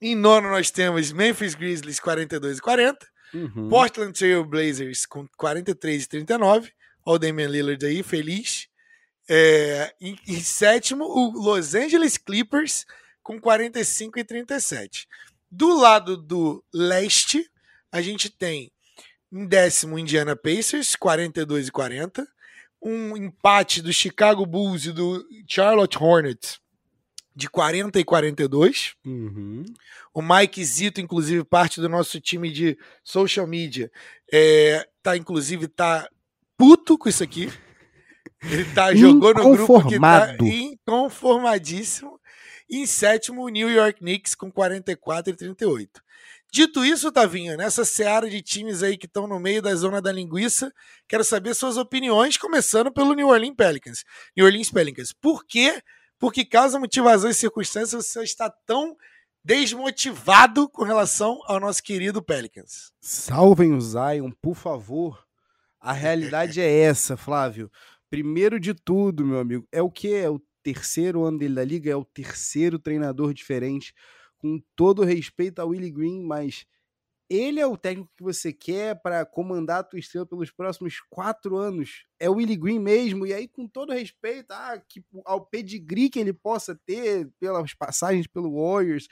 [0.00, 3.68] Em nono nós temos Memphis Grizzlies 42 e 40, Uhum.
[3.68, 6.72] Portland Trail Blazers com 43 e 39.
[7.04, 8.66] Olha o Damian Lillard aí, feliz.
[9.28, 12.84] É, em, em sétimo, o Los Angeles Clippers
[13.22, 15.06] com 45 e 37.
[15.50, 17.48] Do lado do leste,
[17.92, 18.72] a gente tem
[19.32, 22.26] em décimo Indiana Pacers, 42 e 40.
[22.82, 26.58] Um empate do Chicago Bulls e do Charlotte Hornets
[27.34, 28.94] de 40 e 42.
[29.04, 29.64] Uhum.
[30.12, 33.90] O Mike Zito, inclusive, parte do nosso time de social media,
[34.32, 36.08] é, tá, inclusive, tá
[36.56, 37.50] puto com isso aqui.
[38.42, 42.18] Ele tá, jogou no grupo que tá inconformadíssimo.
[42.70, 46.02] Em sétimo, o New York Knicks com 44 e 38.
[46.52, 50.10] Dito isso, Tavinho, nessa seara de times aí que estão no meio da zona da
[50.10, 50.72] linguiça,
[51.08, 54.04] quero saber suas opiniões, começando pelo New Orleans Pelicans.
[54.36, 55.12] New Orleans Pelicans.
[55.12, 55.80] Por quê?
[56.18, 58.96] Porque causa motivação e circunstâncias você está tão
[59.44, 62.92] desmotivado com relação ao nosso querido Pelicans.
[63.00, 65.24] Salvem o Zion, por favor.
[65.80, 67.70] A realidade é essa, Flávio.
[68.10, 70.12] Primeiro de tudo, meu amigo, é o que?
[70.12, 73.94] É o terceiro ano dele da liga, é o terceiro treinador diferente.
[74.40, 76.66] Com todo respeito ao Willie Green, mas
[77.30, 81.56] ele é o técnico que você quer para comandar a tua estrela pelos próximos quatro
[81.56, 82.04] anos.
[82.18, 86.18] É o Willie Green mesmo, e aí, com todo respeito ah, que, ao pedigree que
[86.18, 89.06] ele possa ter pelas passagens pelo Warriors,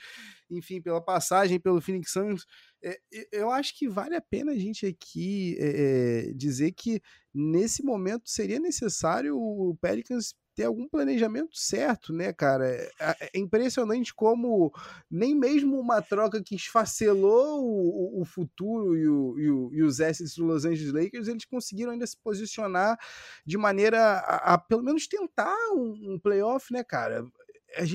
[0.51, 2.45] enfim, pela passagem pelo Phoenix Suns,
[2.83, 2.99] é,
[3.31, 7.01] eu acho que vale a pena a gente aqui é, dizer que
[7.33, 12.65] nesse momento seria necessário o Pelicans ter algum planejamento certo, né, cara?
[12.99, 14.73] É, impressionante como
[15.09, 20.01] nem mesmo uma troca que esfacelou o, o futuro e, o, e, o, e, os
[20.01, 22.97] assets do Los Angeles Lakers, eles conseguiram ainda se posicionar
[23.45, 27.25] de maneira a, a pelo menos tentar um, um playoff, né, cara?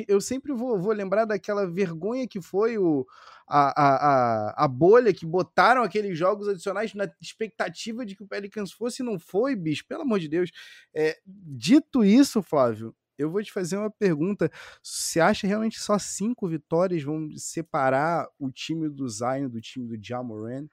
[0.06, 3.06] Eu sempre vou, vou, lembrar daquela vergonha que foi o,
[3.46, 8.72] a, a, a, bolha que botaram aqueles jogos adicionais na expectativa de que o Pelicans
[8.72, 10.50] fosse e não foi, bicho, pelo amor de Deus.
[10.94, 14.50] É, dito isso, Flávio, eu vou te fazer uma pergunta.
[14.82, 20.04] Você acha realmente só cinco vitórias vão separar o time do Zion do time do
[20.04, 20.66] Jamoran?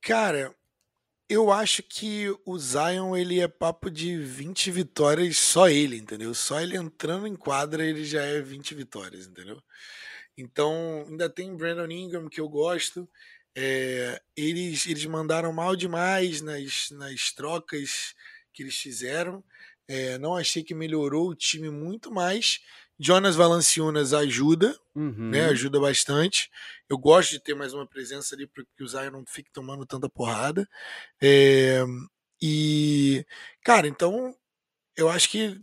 [0.00, 0.54] Cara,
[1.30, 6.34] eu acho que o Zion ele é papo de 20 vitórias só ele, entendeu?
[6.34, 9.62] Só ele entrando em quadra ele já é 20 vitórias, entendeu?
[10.36, 13.08] Então ainda tem Brandon Ingram que eu gosto.
[13.54, 18.12] É, eles, eles mandaram mal demais nas, nas trocas
[18.52, 19.44] que eles fizeram.
[19.86, 22.60] É, não achei que melhorou o time muito mais.
[23.02, 25.30] Jonas Valanciunas ajuda, uhum.
[25.30, 25.46] né?
[25.46, 26.50] Ajuda bastante.
[26.86, 29.86] Eu gosto de ter mais uma presença ali para que o Zion não fique tomando
[29.86, 30.68] tanta porrada.
[31.18, 31.82] É,
[32.42, 33.24] e,
[33.64, 34.36] cara, então
[34.94, 35.58] eu acho que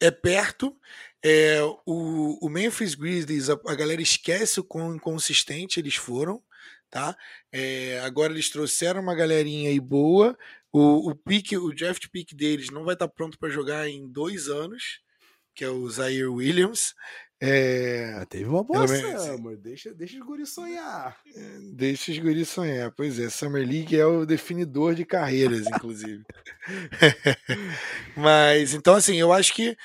[0.00, 0.76] é perto.
[1.22, 6.42] É, o, o, Memphis Grizzlies, a, a, galera esquece o quão inconsistente eles foram.
[6.90, 7.16] Tá?
[7.52, 10.36] É, agora eles trouxeram uma galerinha aí boa.
[10.72, 14.48] O, o pique, o draft pick deles não vai estar pronto para jogar em dois
[14.48, 15.05] anos
[15.56, 16.94] que é o Zaire Williams.
[17.40, 18.14] É...
[18.16, 21.18] Ah, teve uma boa summer, deixa, deixa os guris sonhar.
[21.74, 23.28] Deixa os guris sonhar, pois é.
[23.28, 26.24] Summer League é o definidor de carreiras, inclusive.
[28.16, 29.76] Mas, então, assim, eu acho que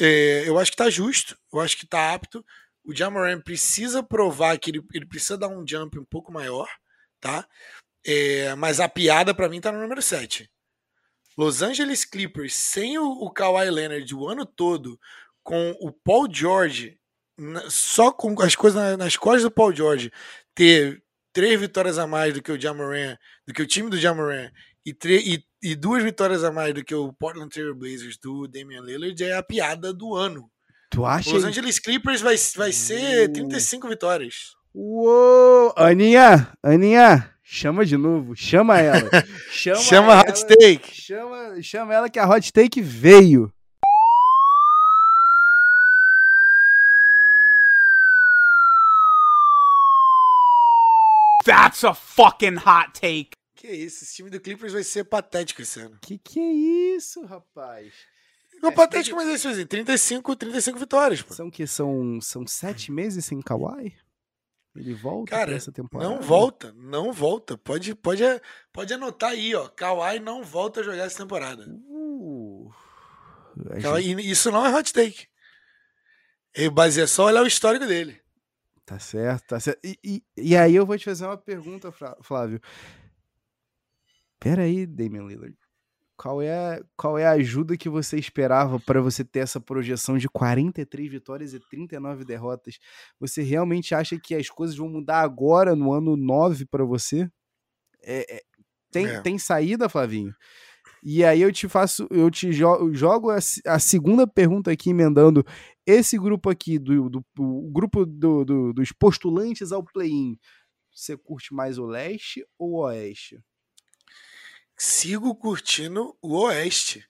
[0.00, 2.44] É, eu acho que tá justo, eu acho que tá apto.
[2.84, 6.68] O Jamoran precisa provar que ele, ele precisa dar um jump um pouco maior,
[7.20, 7.46] tá?
[8.06, 10.48] É, mas a piada para mim tá no número 7.
[11.36, 14.98] Los Angeles Clippers sem o, o Kawhi Leonard o ano todo,
[15.42, 16.98] com o Paul George,
[17.68, 20.10] só com as coisas nas, costas do Paul George,
[20.54, 24.50] ter três vitórias a mais do que o Jamoran, do que o time do Jamoran,
[24.84, 28.80] e, e, e duas vitórias a mais do que o Portland Trail Blazers do Damian
[28.80, 30.50] Lillard é a piada do ano.
[30.90, 31.30] Tu acha?
[31.30, 34.54] Los Angeles Clippers vai, vai ser 35 vitórias.
[34.74, 35.72] Uou!
[35.76, 39.08] Aninha, Aninha, chama de novo, chama ela.
[39.50, 40.94] Chama, chama ela, Hot Take.
[40.94, 43.50] Chama, chama ela que a Hot Take veio.
[51.44, 53.36] That's a fucking hot take.
[53.54, 55.96] Que isso, esse time do Clippers vai ser patético esse ano.
[56.02, 56.52] Que que é
[56.96, 57.92] isso, rapaz?
[58.60, 61.22] Não é, patético, mas é isso, assim, 35, 35 vitórias.
[61.22, 61.32] Pô.
[61.32, 63.92] São que são, são sete meses sem Kawhi?
[64.80, 66.10] Ele volta Cara, essa temporada?
[66.10, 67.56] Não volta, não volta.
[67.56, 68.22] Pode, pode,
[68.72, 69.68] pode anotar aí, ó.
[69.68, 71.66] Kawhi não volta a jogar essa temporada.
[71.68, 72.70] Uh,
[73.78, 74.30] gente...
[74.30, 75.26] Isso não é hot take.
[76.54, 78.20] Ele baseia só olhar o histórico dele.
[78.84, 79.80] Tá certo, tá certo.
[79.84, 82.60] E, e, e aí eu vou te fazer uma pergunta, Flávio.
[84.38, 85.56] Pera aí, Damian Lillard.
[86.16, 90.28] Qual é, qual é a ajuda que você esperava para você ter essa projeção de
[90.28, 92.78] 43 vitórias e 39 derrotas?
[93.20, 97.28] Você realmente acha que as coisas vão mudar agora, no ano 9, para você?
[98.02, 98.42] É, é,
[98.90, 99.20] tem, é.
[99.20, 100.34] tem saída, Flavinho?
[101.02, 105.44] E aí eu te faço, eu te jo jogo a, a, segunda pergunta aqui, emendando.
[105.86, 107.22] Esse grupo aqui, do, do
[107.70, 110.36] grupo do, do, dos postulantes ao play-in,
[110.92, 113.38] você curte mais o leste ou o oeste?
[114.76, 117.06] Sigo curtindo o Oeste.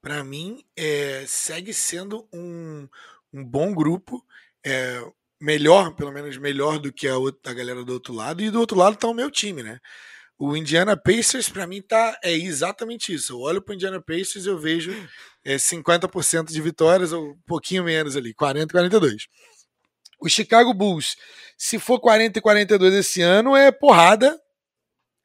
[0.00, 2.88] Para mim, é, segue sendo um,
[3.32, 4.24] um bom grupo.
[4.64, 5.02] É,
[5.40, 8.42] melhor, pelo menos melhor do que a, outra, a galera do outro lado.
[8.42, 9.78] E do outro lado tá o meu time, né?
[10.38, 13.32] O Indiana Pacers, para mim, tá, é exatamente isso.
[13.32, 14.92] Eu olho pro Indiana Pacers e eu vejo
[15.44, 19.26] é, 50% de vitórias, ou um pouquinho menos ali, 40 42.
[20.20, 21.16] O Chicago Bulls,
[21.56, 24.38] se for 40 e 42 esse ano, é porrada.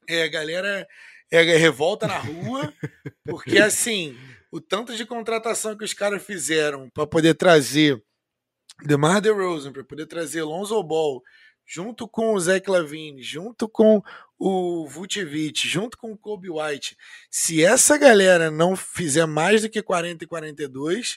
[0.08, 0.86] É, galera
[1.32, 2.72] é revolta na rua,
[3.24, 4.16] porque assim,
[4.50, 8.02] o tanto de contratação que os caras fizeram para poder trazer
[8.84, 11.22] DeMar DeRozan, para poder trazer Lonzo Ball,
[11.64, 14.02] junto com o Zach Lavine, junto com
[14.38, 16.96] o Vucevic, junto com o Kobe White,
[17.30, 21.16] se essa galera não fizer mais do que 40 e 42,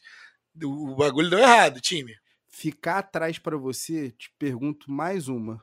[0.64, 2.16] o bagulho deu errado, time.
[2.48, 5.62] Ficar atrás para você, te pergunto mais uma.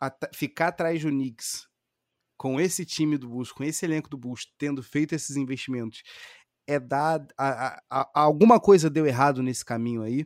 [0.00, 1.67] At ficar atrás do Knicks
[2.38, 6.02] com esse time do Bulls, com esse elenco do Bulls, tendo feito esses investimentos,
[6.66, 7.26] é dar.
[7.36, 10.24] A, a, a, alguma coisa deu errado nesse caminho aí?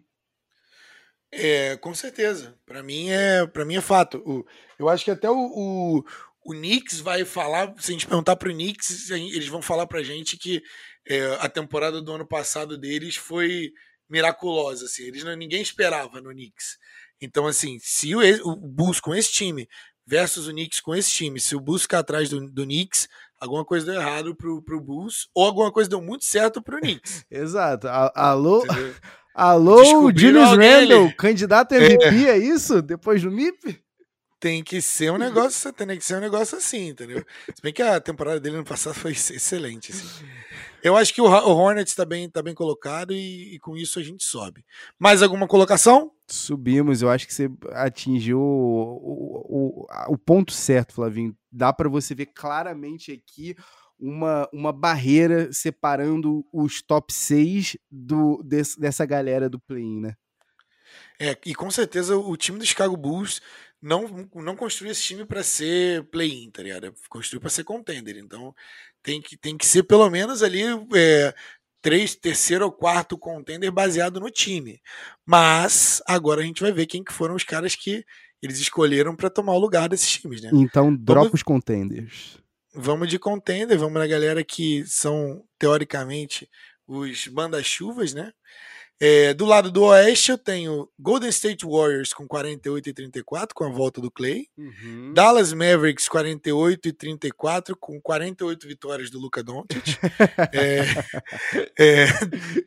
[1.33, 2.59] É, com certeza.
[2.67, 4.19] Para mim é, para mim é fato.
[4.27, 4.45] O,
[4.79, 6.05] eu acho que até o, o,
[6.45, 10.37] o Knicks vai falar, se a gente perguntar pro Knicks, eles vão falar pra gente
[10.37, 10.63] que
[11.09, 13.73] é, a temporada do ano passado deles foi
[14.11, 15.05] miraculosa, assim.
[15.05, 16.77] Eles não, ninguém esperava no Knicks.
[17.21, 19.67] Então, assim, se o, o Bulls com esse time
[20.13, 21.41] versus o Knicks com esse time.
[21.41, 23.09] Se o Bulls ficar atrás do, do Knicks,
[23.41, 27.25] alguma coisa deu errado pro, pro Bulls, ou alguma coisa deu muito certo pro Knicks.
[27.33, 27.89] Exato.
[27.89, 28.63] alô,
[29.35, 32.33] alô, Julius Randle, candidato MVP, é.
[32.33, 32.83] é isso?
[32.83, 33.83] Depois do MIP?
[34.39, 37.25] Tem que ser um negócio, tem que ser um negócio assim, entendeu?
[37.55, 39.93] Se bem que a temporada dele no passado foi excelente.
[39.93, 40.27] Assim.
[40.83, 44.01] Eu acho que o, o Hornets está bem, tá bem colocado e, e, com isso
[44.01, 44.65] a gente sobe.
[44.99, 46.11] Mais alguma colocação?
[46.33, 51.37] Subimos, eu acho que você atingiu o, o, o, o ponto certo, Flavinho.
[51.53, 53.55] Dá para você ver claramente aqui
[53.99, 60.15] uma, uma barreira separando os top 6 do, desse, dessa galera do play-in, né?
[61.21, 63.43] É, e com certeza o time do Chicago Bulls
[63.81, 66.95] não, não construiu esse time para ser play-in, tá ligado?
[67.11, 68.17] Construiu para ser contender.
[68.17, 68.55] Então
[69.03, 70.63] tem que, tem que ser pelo menos ali
[70.95, 71.35] é,
[71.83, 74.81] três, terceiro ou quarto contender baseado no time.
[75.27, 78.05] Mas agora a gente vai ver quem que foram os caras que
[78.41, 80.51] eles escolheram para tomar o lugar desses times, né?
[80.55, 82.39] Então dropa vamos, os contenders.
[82.75, 86.49] Vamos de contender, vamos na galera que são teoricamente
[86.87, 88.33] os banda-chuvas, né?
[89.01, 93.65] É, do lado do Oeste, eu tenho Golden State Warriors com 48 e 34, com
[93.65, 94.47] a volta do Clay.
[94.57, 95.13] Uhum.
[95.13, 99.99] Dallas Mavericks 48 e 34, com 48 vitórias do Luca Doncic.
[100.55, 100.85] é,
[101.77, 102.07] é,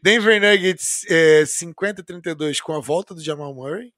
[0.04, 1.06] Denver Nuggets
[1.48, 3.94] 50 e 32, com a volta do Jamal Murray.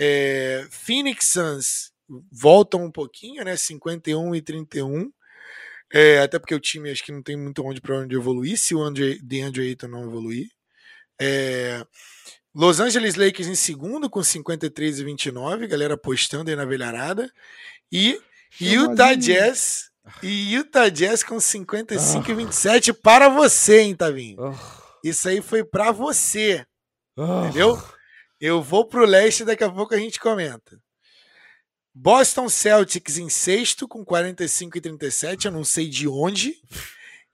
[0.00, 1.92] É, Phoenix Suns
[2.30, 3.56] voltam um pouquinho, né?
[3.56, 5.10] 51 e 31.
[5.92, 8.74] É, até porque o time acho que não tem muito onde para onde evoluir se
[8.74, 10.48] o Andre, DeAndre Ayton não evoluir.
[11.20, 11.84] É,
[12.54, 17.30] Los Angeles Lakers em segundo com 53 e 29, galera apostando aí na velharada.
[17.92, 18.20] E
[18.60, 19.90] Utah Jazz
[20.22, 24.36] e Utah Jazz com 55 e 27 para você, hein, Tavinho?
[25.04, 26.64] Isso aí foi para você.
[27.44, 27.82] Entendeu?
[28.40, 30.78] Eu vou pro leste daqui a pouco a gente comenta.
[31.94, 36.54] Boston Celtics em sexto com 45 e 37, eu não sei de onde.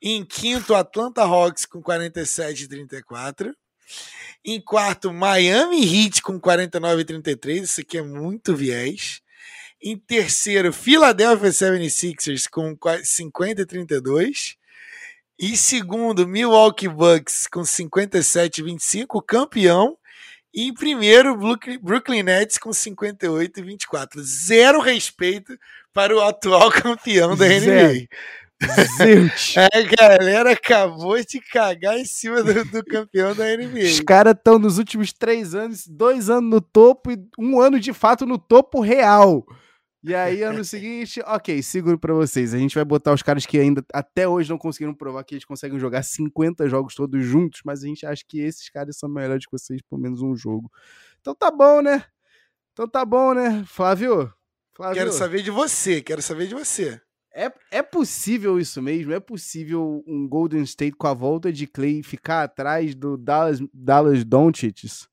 [0.00, 3.54] Em quinto, Atlanta Hawks com 47 e 34.
[4.44, 7.62] Em quarto, Miami Heat com 49 e 33.
[7.62, 9.20] Isso aqui é muito viés.
[9.80, 14.56] Em terceiro, Philadelphia 76ers com 50 e 32.
[15.38, 19.98] Em segundo, Milwaukee Bucks com 57 e 25, campeão.
[20.54, 21.36] E em primeiro,
[21.80, 24.22] Brooklyn Nets com 58 e 24.
[24.22, 25.58] Zero respeito
[25.92, 28.06] para o atual campeão da NBA.
[29.56, 33.84] A galera acabou de cagar em cima do, do campeão da NBA.
[33.84, 37.92] Os caras estão nos últimos três anos, dois anos no topo e um ano de
[37.92, 39.44] fato no topo real.
[40.04, 42.52] E aí, ano seguinte, ok, seguro para vocês.
[42.52, 45.44] A gente vai botar os caras que ainda até hoje não conseguiram provar que eles
[45.44, 49.44] conseguem jogar 50 jogos todos juntos, mas a gente acha que esses caras são melhores
[49.46, 50.70] que vocês, pelo menos um jogo.
[51.20, 52.04] Então tá bom, né?
[52.72, 53.64] Então tá bom, né?
[53.66, 54.32] Flávio?
[54.74, 54.96] Flávio.
[54.96, 57.00] Quero saber de você, quero saber de você.
[57.34, 59.12] É, é possível isso mesmo?
[59.12, 64.24] É possível um Golden State com a volta de Clay ficar atrás do Dallas, Dallas
[64.24, 65.06] Doncic?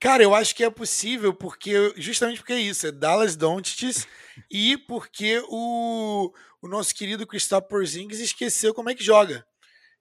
[0.00, 4.06] Cara, eu acho que é possível porque justamente porque é isso, é Dallas Doncic
[4.50, 9.46] e porque o, o nosso querido Kristaps Porzingis esqueceu como é que joga.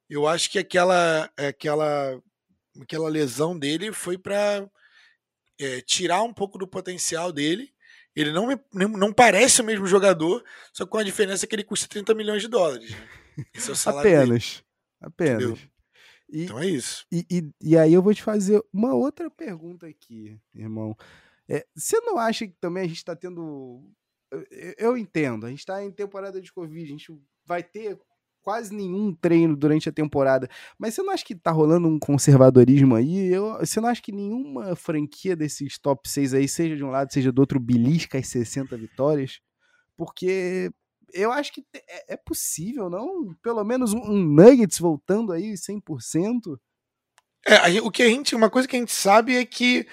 [0.10, 2.21] Eu acho que aquela aquela
[2.82, 4.67] aquela lesão dele foi para
[5.60, 7.73] é, tirar um pouco do potencial dele.
[8.15, 11.88] Ele não, me, não parece o mesmo jogador, só com a diferença que ele custa
[11.88, 12.91] 30 milhões de dólares.
[12.91, 13.45] Né?
[13.54, 14.30] Esse é o salário Apenas.
[14.30, 14.65] Dele.
[15.01, 15.43] Apenas.
[15.43, 15.75] Entendeu?
[16.30, 17.06] E, então é isso.
[17.12, 20.95] E, e, e, aí eu vou te fazer uma outra pergunta aqui, irmão.
[21.47, 23.84] É, você não acha que também a gente está tendo.
[24.32, 27.99] Eu, eu, entendo, a gente está em temporada de Covid, a gente vai ter
[28.45, 30.47] quase nenhum treino durante a temporada.
[30.77, 33.34] Mas você não acha que tá rolando um conservadorismo aí?
[33.34, 37.12] Eu, você não acha que nenhuma franquia desses top 6 aí, seja de um lado,
[37.12, 39.39] seja do outro, belisca as 60 vitórias?
[39.97, 40.71] Porque
[41.12, 43.34] eu acho que é, é, possível, não?
[43.41, 46.60] Pelo menos um, um Nuggets voltando aí 100%.
[47.47, 49.88] É, o que a gente, uma coisa que a gente sabe é que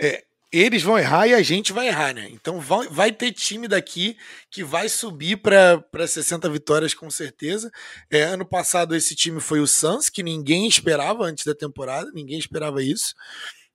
[0.00, 2.28] é, eles vão errar e a gente vai errar, né?
[2.30, 4.16] Então vai, vai ter time daqui
[4.50, 7.70] que vai subir para 60 vitórias com certeza.
[8.10, 12.38] É, ano passado esse time foi o Suns, que ninguém esperava antes da temporada, ninguém
[12.38, 13.14] esperava isso.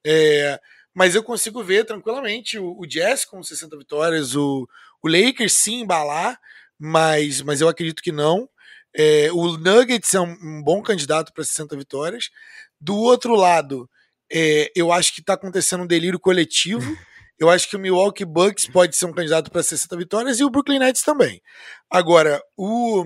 [0.06, 0.60] É,
[0.94, 4.68] mas eu consigo ver tranquilamente o, o Jazz com 60 vitórias, o,
[5.02, 6.40] o Lakers sim embalar
[6.86, 8.50] mas, mas eu acredito que não.
[8.94, 12.30] É, o Nuggets é um, um bom candidato para 60 vitórias.
[12.80, 13.90] Do outro lado,
[14.34, 16.82] é, eu acho que está acontecendo um delírio coletivo.
[17.40, 20.50] Eu acho que o Milwaukee Bucks pode ser um candidato para 60 vitórias e o
[20.52, 21.42] Brooklyn Nets também.
[21.90, 23.04] Agora, o,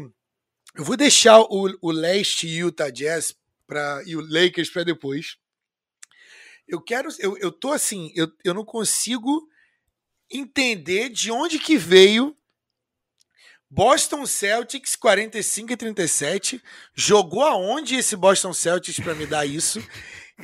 [0.76, 3.34] eu vou deixar o, o leste e o Utah Jazz
[3.66, 5.38] pra, e o Lakers para depois.
[6.68, 7.10] Eu quero.
[7.18, 9.48] Eu, eu tô assim, eu, eu não consigo
[10.30, 12.38] entender de onde que veio
[13.70, 16.64] Boston Celtics 45 e 37.
[16.94, 19.82] Jogou aonde esse Boston Celtics para me dar isso?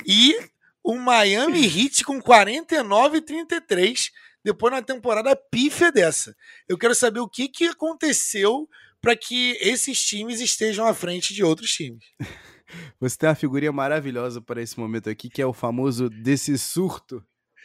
[0.04, 0.36] E
[0.84, 4.10] o Miami Heat com 49 e 33
[4.44, 6.36] depois na temporada pífia dessa.
[6.68, 8.68] Eu quero saber o que, que aconteceu
[9.00, 12.04] para que esses times estejam à frente de outros times.
[13.00, 17.24] Você tem uma figurinha maravilhosa para esse momento aqui, que é o famoso desse surto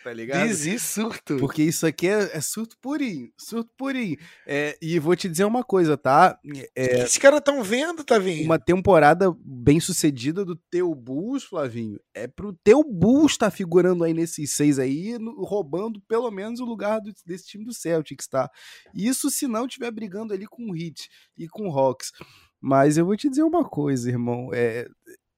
[0.09, 0.47] tá ligado?
[0.47, 1.37] Desi surto.
[1.37, 4.17] Porque isso aqui é, é surto purinho, surto purinho.
[4.47, 6.39] É, e vou te dizer uma coisa, tá?
[6.75, 8.43] É, Esses caras estão vendo, Tavinho?
[8.45, 11.99] Uma temporada bem sucedida do teu Bulls, Flavinho.
[12.11, 16.59] É pro teu Bulls estar tá figurando aí nesses seis aí, no, roubando pelo menos
[16.59, 18.49] o lugar do, desse time do Celtics, tá?
[18.95, 22.11] Isso se não tiver brigando ali com o Heat e com o Hawks.
[22.59, 24.49] Mas eu vou te dizer uma coisa, irmão.
[24.53, 24.87] É,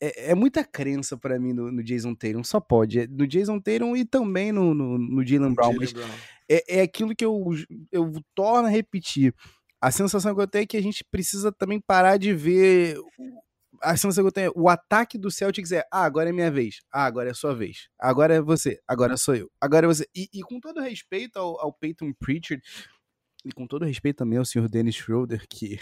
[0.01, 3.01] é, é, muita crença para mim no, no, Jason Tatum, só pode.
[3.01, 5.75] É, no Jason Tatum e também no, no, no Jalen Brown.
[5.77, 6.09] Mas Brown.
[6.49, 7.51] É, é aquilo que eu,
[7.91, 9.33] eu torno a repetir.
[9.79, 12.97] A sensação que eu tenho é que a gente precisa também parar de ver.
[13.82, 16.51] A sensação que eu tenho é o ataque do Celtics é: ah, agora é minha
[16.51, 16.82] vez.
[16.91, 17.88] Ah, agora é sua vez.
[17.99, 18.80] Agora é você.
[18.88, 19.51] Agora sou eu.
[19.61, 20.07] Agora é você.
[20.15, 22.63] E, e com todo respeito ao, ao Peyton Pritchard,
[23.45, 25.80] e com todo respeito também ao senhor Dennis Schroeder, que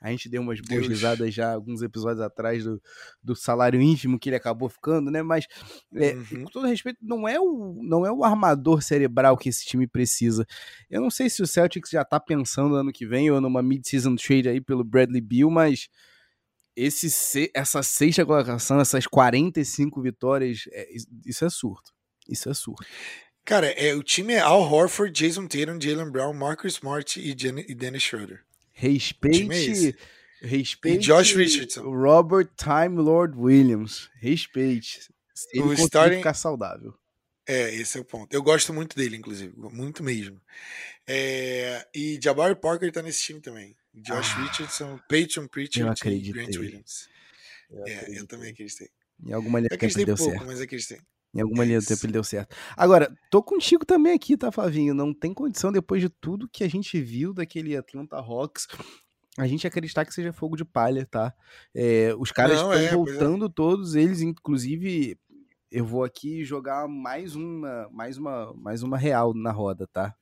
[0.00, 0.88] a gente deu umas boas Deus.
[0.88, 2.80] risadas já alguns episódios atrás do,
[3.22, 5.22] do salário ínfimo que ele acabou ficando, né?
[5.22, 5.46] Mas,
[5.94, 6.44] é, uhum.
[6.44, 10.46] com todo respeito, não é, o, não é o armador cerebral que esse time precisa.
[10.90, 14.16] Eu não sei se o Celtics já tá pensando ano que vem ou numa mid-season
[14.16, 15.88] trade aí pelo Bradley Beal, mas
[16.74, 21.90] esse se- essa sexta colocação, essas 45 vitórias, é, is- isso é surto.
[22.28, 22.84] Isso é surto.
[23.44, 27.60] Cara, é, o time é Al Horford, Jason Tatum, Jalen Brown, Marcus Smart e, Jan-
[27.68, 28.42] e Dennis Schroeder.
[28.78, 29.96] Respeite.
[30.42, 30.46] é.
[30.46, 31.06] Respeite.
[31.06, 31.82] Josh Richardson.
[31.82, 34.10] o Robert Time Lord Williams.
[34.20, 35.00] Respeite.
[35.52, 36.94] Ele O starting- ficar saudável.
[37.46, 38.32] É, esse é o ponto.
[38.34, 39.52] Eu gosto muito dele, inclusive.
[39.56, 40.40] Muito mesmo.
[41.06, 43.74] É, e Jabari Parker tá nesse time também.
[43.94, 46.32] Josh Ah, Richardson, Peyton Pritchard e.
[46.32, 47.08] Grant Williams.
[47.70, 48.88] Eu É, eu também acreditei.
[49.24, 50.44] Em alguma ele acreditei pouco, certo.
[50.46, 50.98] mas acreditei.
[51.36, 52.56] Em alguma É linha do tempo ele deu certo.
[52.76, 54.94] Agora, tô contigo também aqui, tá, Flavinho?
[54.94, 58.66] Não tem condição, depois de tudo que a gente viu daquele Atlanta Hawks,
[59.38, 61.34] a gente acreditar que seja fogo de palha, tá?
[61.74, 62.90] É, os caras estão é, é.
[62.90, 65.18] voltando todos eles, inclusive.
[65.70, 70.14] Eu vou aqui jogar mais uma, mais uma, mais uma real na roda, tá?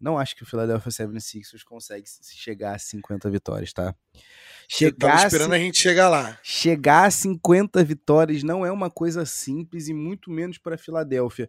[0.00, 3.94] Não acho que o Philadelphia 76ers consegue se- chegar a 50 vitórias, tá?
[4.68, 6.38] Chegar a esperando a gente chegar lá.
[6.42, 11.48] chegar a 50 vitórias não é uma coisa simples e muito menos para Filadélfia.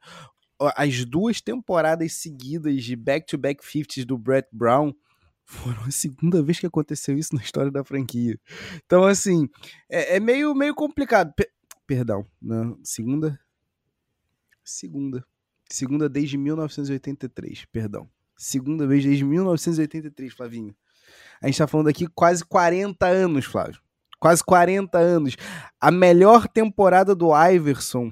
[0.76, 4.94] As duas temporadas seguidas de back-to-back 50s do Brett Brown
[5.46, 8.40] foram a segunda vez que aconteceu isso na história da franquia.
[8.86, 9.48] Então, assim,
[9.90, 11.34] é, é meio, meio complicado.
[11.36, 11.50] Pe-
[11.88, 12.76] perdão, né?
[12.84, 13.40] segunda?
[14.64, 15.26] Segunda.
[15.70, 18.10] Segunda desde 1983, perdão.
[18.44, 20.76] Segunda vez desde 1983, Flavinho.
[21.42, 23.80] A gente tá falando aqui quase 40 anos, Flávio.
[24.20, 25.36] Quase 40 anos.
[25.80, 28.12] A melhor temporada do Iverson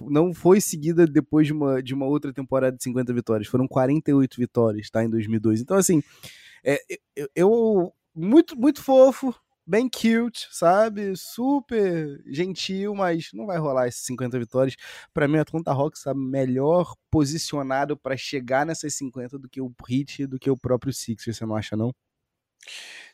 [0.00, 3.48] não foi seguida depois de uma, de uma outra temporada de 50 vitórias.
[3.48, 5.02] Foram 48 vitórias, tá?
[5.04, 5.60] Em 2002.
[5.60, 6.00] Então, assim,
[6.64, 6.78] é,
[7.16, 9.34] eu, eu- Muito, muito fofo.
[9.68, 11.16] Bem cute, sabe?
[11.16, 14.76] Super gentil, mas não vai rolar esses 50 vitórias.
[15.12, 19.74] Pra mim, o Atlanta Hawks tá melhor posicionado pra chegar nessas 50 do que o
[19.88, 21.92] Heat e do que o próprio Sixers, você não acha, não?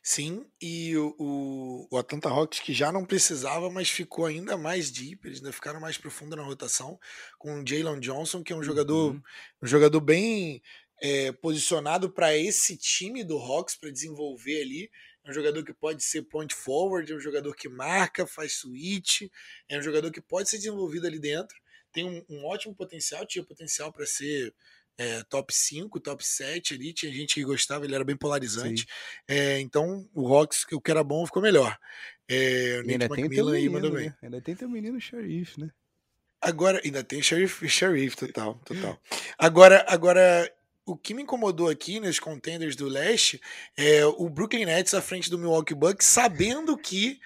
[0.02, 4.90] Sim, e o, o, o Atlanta Hawks que já não precisava, mas ficou ainda mais
[4.90, 6.98] deep, eles ainda ficaram mais profundo na rotação,
[7.38, 9.22] com o Jalen Johnson, que é um jogador, Uhum.
[9.62, 10.62] um jogador bem
[11.00, 14.90] é, posicionado para esse time do Hawks para desenvolver ali.
[15.24, 19.22] É um jogador que pode ser point forward, é um jogador que marca, faz switch,
[19.68, 21.56] é um jogador que pode ser desenvolvido ali dentro.
[21.92, 24.54] Tem um, um ótimo potencial, tinha potencial para ser
[24.98, 26.92] é, top 5, top 7 ali.
[26.92, 28.86] Tinha gente que gostava, ele era bem polarizante.
[29.28, 31.78] É, então o Hawks, o que era bom, ficou melhor.
[32.28, 34.08] É, o ainda Nate McMillan aí mandou bem.
[34.08, 34.16] né?
[34.22, 35.70] Ainda tem teu menino Sharif, né?
[36.40, 39.00] Agora, ainda tem Sheriff, Sheriff total, total.
[39.38, 40.52] Agora, agora,
[40.84, 43.40] o que me incomodou aqui nos contenders do leste
[43.76, 47.20] é o Brooklyn Nets à frente do Milwaukee Bucks, sabendo que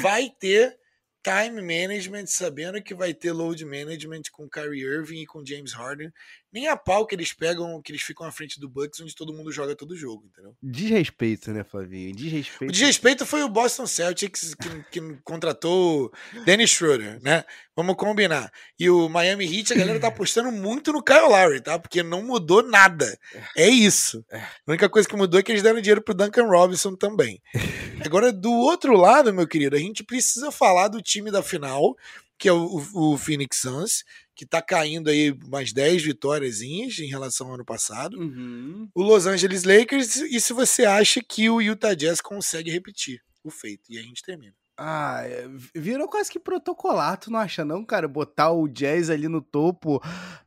[0.00, 0.78] vai ter
[1.22, 6.12] time management, sabendo que vai ter load management com Kyrie Irving e com James Harden.
[6.54, 9.34] Nem a pau que eles pegam, que eles ficam à frente do Bucks, onde todo
[9.34, 10.56] mundo joga todo jogo, entendeu?
[10.62, 12.12] Desrespeito, né, Flavinho?
[12.12, 12.72] O Desrespeito.
[12.72, 16.12] desrespeito foi o Boston Celtics que, que contratou
[16.44, 17.44] Dennis Schroeder, né?
[17.74, 18.52] Vamos combinar.
[18.78, 21.76] E o Miami Heat, a galera tá apostando muito no Kyle Lowry, tá?
[21.76, 23.18] Porque não mudou nada.
[23.56, 24.24] É isso.
[24.32, 27.42] A única coisa que mudou é que eles deram dinheiro pro Duncan Robinson também.
[28.04, 31.96] Agora, do outro lado, meu querido, a gente precisa falar do time da final,
[32.44, 34.04] que é o, o, Phoenix Suns,
[34.36, 38.86] que tá caindo aí umas 10 vitórias em relação ao ano passado Uhum.
[38.94, 43.50] o Los Angeles Lakers e se você acha que o Utah Jazz consegue repetir o
[43.50, 43.84] feito.
[43.88, 44.52] E a gente termina.
[44.76, 48.06] Ah, é, virou quase que protocolar, tu não acha não, cara?
[48.06, 49.98] Botar o Jazz ali no topo.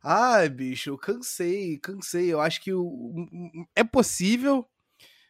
[0.04, 2.32] Ah, bicho, cansei, cansei.
[2.32, 3.28] Eu acho que o,
[3.76, 4.64] é possível,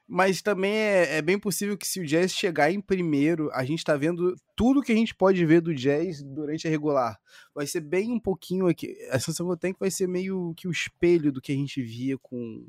[0.07, 3.83] mas também é, é bem possível que se o Jazz chegar em primeiro, a gente
[3.83, 7.19] tá vendo tudo que a gente pode ver do Jazz durante a regular.
[7.53, 8.95] Vai ser bem um pouquinho aqui.
[9.09, 11.51] A sensação que eu tenho é que vai ser meio que o espelho do que
[11.51, 12.65] a gente via com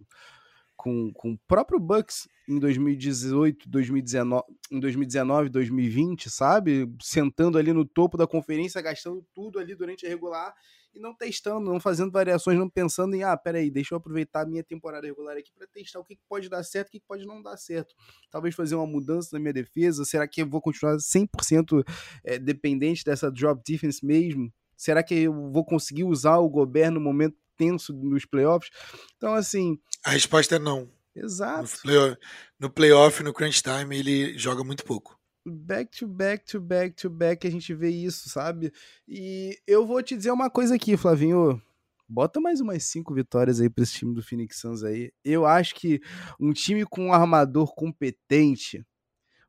[0.79, 6.89] com, com o próprio Bucks em 2018, 2019, em 2019, 2020, sabe?
[7.03, 10.55] Sentando ali no topo da conferência, gastando tudo ali durante a regular
[10.95, 14.47] e não testando, não fazendo variações, não pensando em, ah, peraí, deixa eu aproveitar a
[14.47, 17.43] minha temporada regular aqui para testar o que pode dar certo, o que pode não
[17.43, 17.93] dar certo.
[18.31, 21.85] Talvez fazer uma mudança na minha defesa, será que eu vou continuar 100%
[22.25, 24.51] é, dependente dessa drop defense mesmo?
[24.77, 28.71] Será que eu vou conseguir usar o Gobert no momento tenso nos playoffs?
[29.17, 29.79] Então, assim...
[30.05, 30.89] A resposta é não.
[31.15, 31.63] Exato.
[31.63, 32.19] No playoff,
[32.59, 35.19] no, playoff, no crunch time, ele joga muito pouco.
[35.45, 38.73] Back to back to back to back a gente vê isso, sabe?
[39.07, 41.61] E eu vou te dizer uma coisa aqui, Flavinho.
[42.09, 45.13] Bota mais umas cinco vitórias aí pra esse time do Phoenix Suns aí.
[45.25, 46.01] Eu acho que
[46.41, 48.87] um time com um armador competente,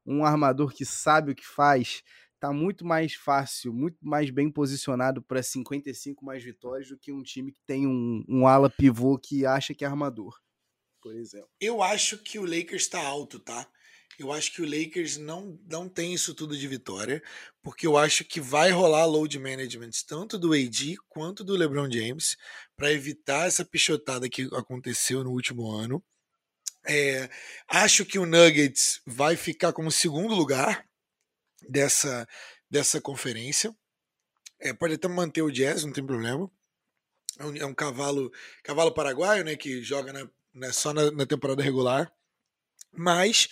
[0.05, 2.01] um armador que sabe o que faz,
[2.39, 7.21] tá muito mais fácil, muito mais bem posicionado para 55 mais vitórias do que um
[7.21, 10.39] time que tem um, um ala pivô que acha que é armador,
[11.01, 11.49] por exemplo.
[11.59, 13.69] Eu acho que o Lakers está alto, tá?
[14.17, 17.23] Eu acho que o Lakers não, não tem isso tudo de vitória,
[17.61, 22.35] porque eu acho que vai rolar load management tanto do AD quanto do LeBron James
[22.75, 26.03] para evitar essa pichotada que aconteceu no último ano.
[26.85, 27.29] É,
[27.67, 30.88] acho que o Nuggets vai ficar como segundo lugar
[31.67, 32.27] dessa,
[32.69, 33.75] dessa conferência.
[34.59, 36.49] É, pode até manter o Jazz, não tem problema.
[37.37, 38.31] É um, é um cavalo
[38.63, 42.11] cavalo paraguaio, né, que joga na, né, só na, na temporada regular.
[42.91, 43.47] Mas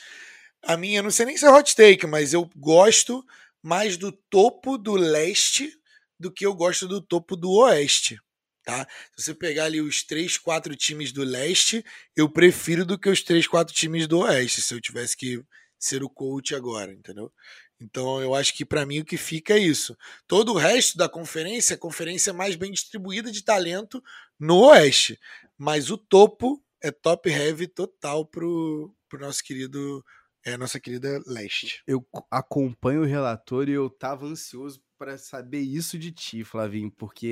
[0.62, 3.26] a minha, não sei nem se é hot take, mas eu gosto
[3.62, 5.74] mais do topo do leste
[6.20, 8.20] do que eu gosto do topo do oeste.
[8.64, 8.86] Tá?
[9.16, 11.86] Se você pegar ali os três, quatro times do leste,
[12.16, 15.41] eu prefiro do que os três, quatro times do oeste, se eu tivesse que
[15.80, 17.32] ser o coach agora, entendeu?
[17.80, 19.97] Então eu acho que para mim o que fica é isso.
[20.28, 24.03] Todo o resto da conferência, a conferência mais bem distribuída de talento
[24.39, 25.19] no oeste,
[25.57, 30.03] mas o topo é top heavy total pro, pro nosso querido
[30.43, 31.84] é nossa querida Leste.
[31.86, 37.28] Eu acompanho o relator e eu tava ansioso para saber isso de ti, Flavinho, porque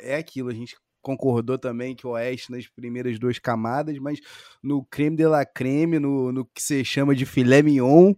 [0.00, 4.20] é, é aquilo, a gente concordou também que o Oeste nas primeiras duas camadas, mas
[4.62, 8.14] no creme de la creme, no, no que você chama de filé mignon,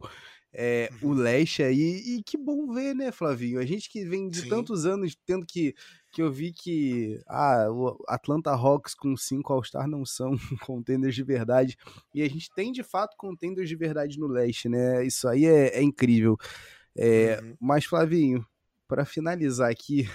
[0.54, 1.10] é, uhum.
[1.10, 3.58] o Leste aí, e que bom ver, né, Flavinho?
[3.58, 4.48] A gente que vem de Sim.
[4.48, 5.74] tantos anos tendo que
[6.14, 11.24] que eu vi que ah, o Atlanta Hawks com cinco All-Star não são contenders de
[11.24, 11.76] verdade.
[12.14, 15.04] E a gente tem de fato contenders de verdade no leste, né?
[15.04, 16.36] Isso aí é, é incrível.
[16.96, 17.56] É, uhum.
[17.60, 18.46] Mas, Flavinho,
[18.86, 20.08] para finalizar aqui,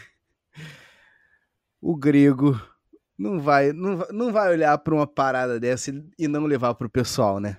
[1.82, 2.58] o grego
[3.18, 6.90] não vai, não, não vai olhar para uma parada dessa e não levar para o
[6.90, 7.58] pessoal, né?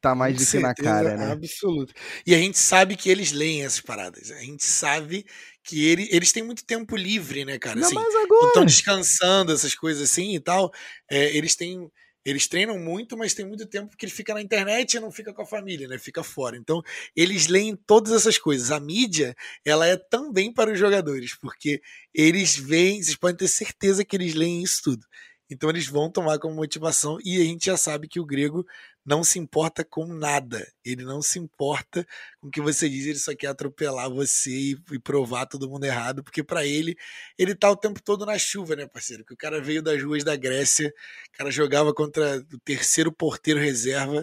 [0.00, 1.32] Tá mais do que na cara, né?
[1.32, 1.92] Absoluto.
[2.24, 4.30] E a gente sabe que eles leem essas paradas.
[4.30, 5.26] A gente sabe
[5.64, 7.80] que ele, eles têm muito tempo livre, né, cara?
[7.80, 8.46] Não, assim, mas agora.
[8.46, 10.72] Estão descansando, essas coisas assim e tal.
[11.10, 11.90] É, eles têm.
[12.24, 15.32] Eles treinam muito, mas tem muito tempo que ele fica na internet e não fica
[15.32, 15.98] com a família, né?
[15.98, 16.56] Fica fora.
[16.58, 16.82] Então,
[17.16, 18.70] eles leem todas essas coisas.
[18.70, 19.34] A mídia,
[19.64, 21.80] ela é também para os jogadores, porque
[22.12, 25.06] eles veem, vocês podem ter certeza que eles leem isso tudo.
[25.50, 28.66] Então eles vão tomar como motivação e a gente já sabe que o grego
[29.08, 30.70] não se importa com nada.
[30.84, 32.06] Ele não se importa
[32.38, 35.84] com o que você diz, ele só quer atropelar você e, e provar todo mundo
[35.84, 36.94] errado, porque para ele,
[37.38, 39.24] ele tá o tempo todo na chuva, né, parceiro?
[39.24, 40.92] Que o cara veio das ruas da Grécia,
[41.34, 44.22] o cara jogava contra o terceiro porteiro reserva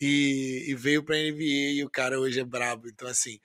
[0.00, 2.88] e, e veio pra NBA e o cara hoje é brabo.
[2.88, 3.40] Então, assim,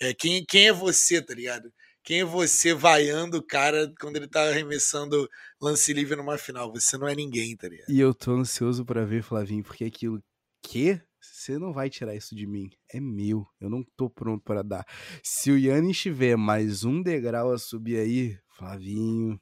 [0.00, 1.70] é, quem, quem é você, tá ligado?
[2.02, 5.28] Quem é você vaiando o cara quando ele tá arremessando
[5.60, 6.72] lance livre numa final?
[6.72, 7.90] Você não é ninguém, tá ligado?
[7.90, 10.22] E eu tô ansioso para ver, Flavinho, porque aquilo
[10.62, 12.70] que você não vai tirar isso de mim.
[12.92, 13.46] É meu.
[13.60, 14.86] Eu não tô pronto para dar.
[15.22, 19.40] Se o Yannis tiver mais um degrau a subir aí, Flavinho.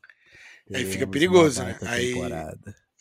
[0.72, 1.78] Aí fica perigoso, né?
[1.82, 2.14] Aí,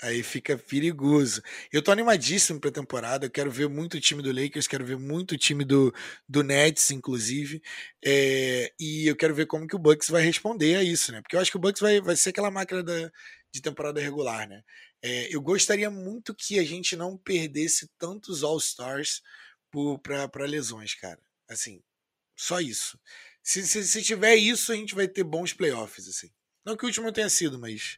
[0.02, 1.42] Aí fica perigoso.
[1.74, 3.26] Eu tô animadíssimo pra temporada.
[3.26, 5.94] Eu quero ver muito o time do Lakers, quero ver muito o time do,
[6.30, 7.62] do Nets, inclusive.
[8.06, 11.22] É, e eu quero ver como que o Bucks vai responder a isso, né?
[11.22, 13.12] Porque eu acho que o Bucks vai, vai ser aquela máquina da,
[13.52, 14.64] de temporada regular, né?
[15.02, 19.22] É, eu gostaria muito que a gente não perdesse tantos All-Stars
[20.02, 21.22] para lesões, cara.
[21.50, 21.82] Assim,
[22.36, 23.00] só isso.
[23.44, 26.30] Se, se, se tiver isso, a gente vai ter bons playoffs, assim.
[26.66, 27.98] Não que o último tenha sido, mas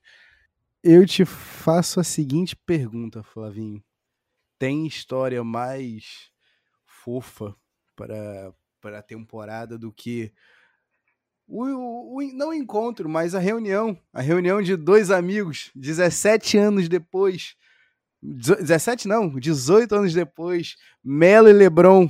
[0.82, 3.84] eu te faço a seguinte pergunta, Flavinho.
[4.58, 6.32] Tem história mais
[6.86, 7.54] fofa
[7.98, 8.54] para
[8.98, 10.32] a temporada do que
[11.50, 14.00] o, o, o, não o encontro, mas a reunião.
[14.14, 17.56] A reunião de dois amigos, 17 anos depois.
[18.22, 20.76] 17 não, 18 anos depois.
[21.04, 22.10] Melo e Lebron.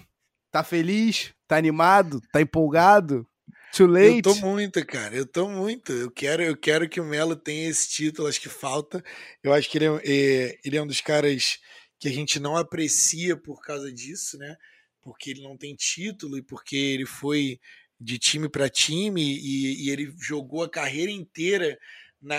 [0.52, 1.34] Tá feliz?
[1.48, 2.22] Tá animado?
[2.34, 3.26] Tá empolgado?
[3.72, 4.28] Too late.
[4.28, 5.16] Eu tô muito, cara.
[5.16, 5.94] Eu tô muito.
[5.94, 8.28] Eu quero, eu quero que o Melo tenha esse título.
[8.28, 9.04] Acho que falta.
[9.44, 11.60] Eu acho que ele é, é, ele é um dos caras
[12.00, 14.56] que a gente não aprecia por causa disso, né?
[15.02, 17.60] Porque ele não tem título e porque ele foi
[18.00, 21.78] de time para time e, e, ele jogou a carreira inteira
[22.22, 22.38] na,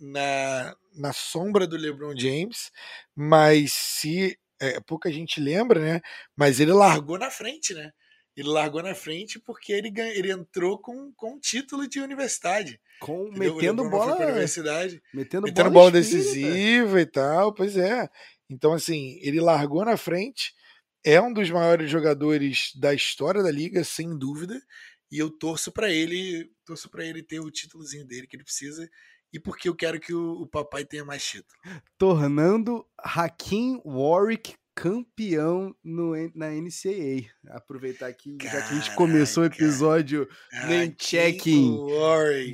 [0.00, 2.70] na, na sombra do LeBron James.
[3.14, 6.00] Mas se é, pouca gente lembra, né?
[6.36, 7.92] Mas ele largou na frente, né?
[8.34, 12.80] Ele largou na frente porque ele, ele entrou com, com título de universidade.
[12.98, 14.16] Com, metendo bola.
[14.16, 17.52] Universidade, metendo, metendo bola, bola decisiva e tal.
[17.52, 18.08] Pois é.
[18.48, 20.54] Então, assim, ele largou na frente.
[21.04, 24.58] É um dos maiores jogadores da história da liga, sem dúvida.
[25.12, 28.88] E eu torço para ele, torço para ele ter o títulozinho dele que ele precisa
[29.30, 31.54] e porque eu quero que o, o papai tenha mais título.
[31.98, 37.30] Tornando Hakim Warwick campeão no, na NCAA.
[37.48, 40.26] Aproveitar aqui, Caraca, já que a gente começou o episódio
[40.66, 41.76] nem check-in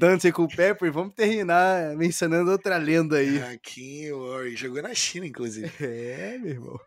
[0.00, 3.40] Dante com Pepper, vamos terminar mencionando outra lenda aí.
[3.40, 5.70] Hakim Warrior, jogou na China, inclusive.
[5.80, 6.80] É, meu irmão.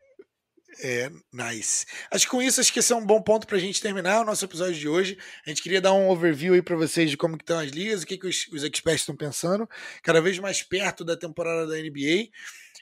[0.80, 1.86] É, nice.
[2.09, 4.22] Acho que com isso, acho que esse é um bom ponto para a gente terminar
[4.22, 5.17] o nosso episódio de hoje.
[5.45, 8.05] A gente queria dar um overview aí para vocês de como estão as ligas, o
[8.05, 9.69] que, que os, os experts estão pensando,
[10.01, 12.30] cada vez mais perto da temporada da NBA.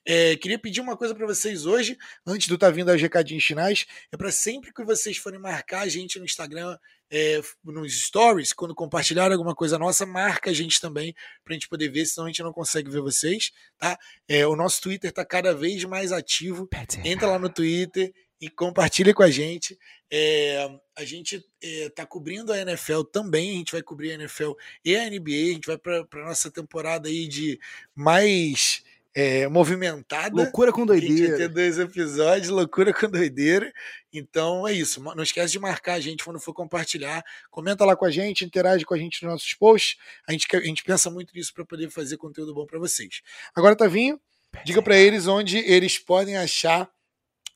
[0.05, 3.85] É, queria pedir uma coisa para vocês hoje, antes do Tá Vindo aos recadinhos finais,
[4.11, 6.77] é para sempre que vocês forem marcar a gente no Instagram,
[7.11, 11.67] é, nos stories, quando compartilhar alguma coisa nossa, marca a gente também, para a gente
[11.67, 13.97] poder ver, senão a gente não consegue ver vocês, tá?
[14.27, 16.69] É, o nosso Twitter está cada vez mais ativo,
[17.03, 19.77] entra lá no Twitter e compartilha com a gente.
[20.11, 24.51] É, a gente está cobrindo a NFL também, a gente vai cobrir a NFL
[24.83, 27.59] e a NBA, a gente vai para a nossa temporada aí de
[27.95, 28.83] mais
[29.15, 30.35] é, movimentada.
[30.35, 31.13] Loucura com doideira.
[31.13, 33.71] A gente vai ter dois episódios, loucura com doideira.
[34.13, 35.01] Então é isso.
[35.01, 37.23] Não esquece de marcar a gente quando for compartilhar.
[37.49, 39.97] Comenta lá com a gente, interage com a gente nos nossos posts.
[40.27, 43.21] A gente, a gente pensa muito nisso para poder fazer conteúdo bom para vocês.
[43.55, 44.19] Agora, Tavinho,
[44.63, 46.89] diga para eles onde eles podem achar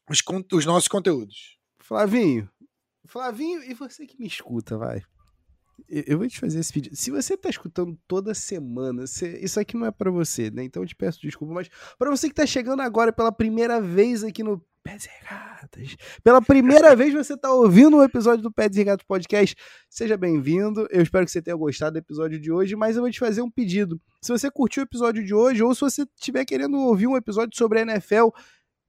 [0.10, 1.58] os, os nossos conteúdos.
[1.80, 2.50] Flavinho,
[3.06, 5.04] Flavinho, e você que me escuta, vai
[5.88, 6.96] eu vou te fazer esse pedido.
[6.96, 10.64] Se você tá escutando toda semana, você, isso aqui não é para você, né?
[10.64, 14.24] Então eu te peço desculpa, mas para você que tá chegando agora pela primeira vez
[14.24, 18.76] aqui no Pés e Regatas, pela primeira vez você tá ouvindo um episódio do Pés
[18.76, 19.56] e Regatas Podcast,
[19.90, 20.88] seja bem-vindo.
[20.92, 23.42] Eu espero que você tenha gostado do episódio de hoje, mas eu vou te fazer
[23.42, 24.00] um pedido.
[24.22, 27.58] Se você curtiu o episódio de hoje ou se você estiver querendo ouvir um episódio
[27.58, 28.30] sobre a NFL,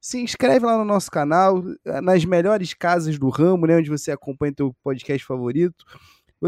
[0.01, 1.63] se inscreve lá no nosso canal,
[2.03, 5.85] nas melhores casas do ramo, né, onde você acompanha o teu podcast favorito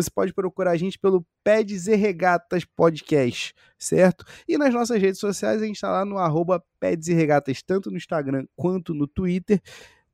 [0.03, 4.25] você pode procurar a gente pelo Peds e Regatas Podcast, certo?
[4.47, 7.91] E nas nossas redes sociais, a gente está lá no arroba Peds e Regatas, tanto
[7.91, 9.61] no Instagram quanto no Twitter.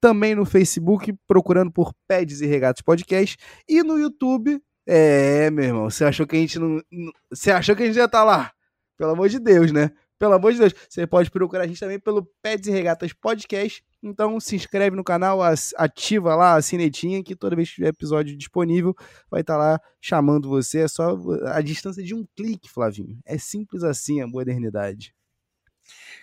[0.01, 3.37] Também no Facebook, procurando por Peds e Regatas Podcast.
[3.69, 6.83] E no YouTube, é, meu irmão, você achou que a gente não.
[7.31, 8.53] Você achou que a gente ia estar tá lá?
[8.97, 9.91] Pelo amor de Deus, né?
[10.23, 10.73] Pelo amor de Deus.
[10.89, 15.05] Você pode procurar a gente também pelo Peds e Regatas Podcast então se inscreve no
[15.05, 15.41] canal,
[15.77, 18.97] ativa lá a sinetinha que toda vez que tiver episódio disponível
[19.31, 20.81] vai estar tá lá chamando você.
[20.81, 21.17] É só
[21.47, 23.17] a distância de um clique, Flavinho.
[23.25, 25.15] É simples assim a modernidade.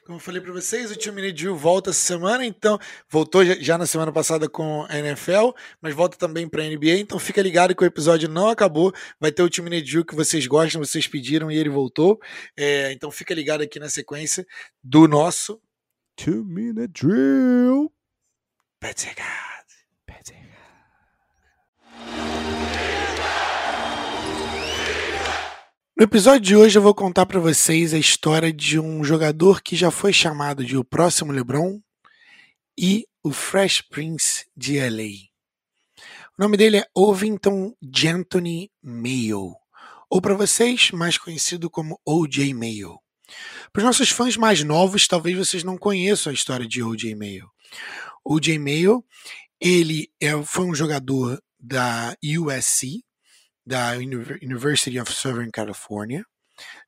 [0.05, 3.85] Como eu falei para vocês, o Tio Minute volta essa semana, então voltou já na
[3.85, 6.97] semana passada com a NFL, mas volta também para a NBA.
[6.97, 8.91] Então fica ligado que o episódio não acabou.
[9.19, 12.19] Vai ter o Tio Minute que vocês gostam, vocês pediram e ele voltou.
[12.57, 14.47] É, então fica ligado aqui na sequência
[14.83, 15.61] do nosso
[16.15, 17.93] Two Minute Drill.
[18.79, 19.58] Pettigard.
[25.99, 29.75] No episódio de hoje eu vou contar para vocês a história de um jogador que
[29.75, 31.77] já foi chamado de o próximo LeBron
[32.77, 35.27] e o Fresh Prince de LA.
[36.37, 39.53] O nome dele é Ovington Gentony Mayo,
[40.09, 42.97] ou para vocês mais conhecido como OJ Mayo.
[43.73, 47.13] Para os nossos fãs mais novos, talvez vocês não conheçam a história de O.J.
[47.13, 47.49] Mayo.
[48.23, 48.57] O.J.
[48.57, 49.03] Mayo,
[49.59, 53.03] ele é, foi um jogador da USC,
[53.69, 56.25] da University of Southern California,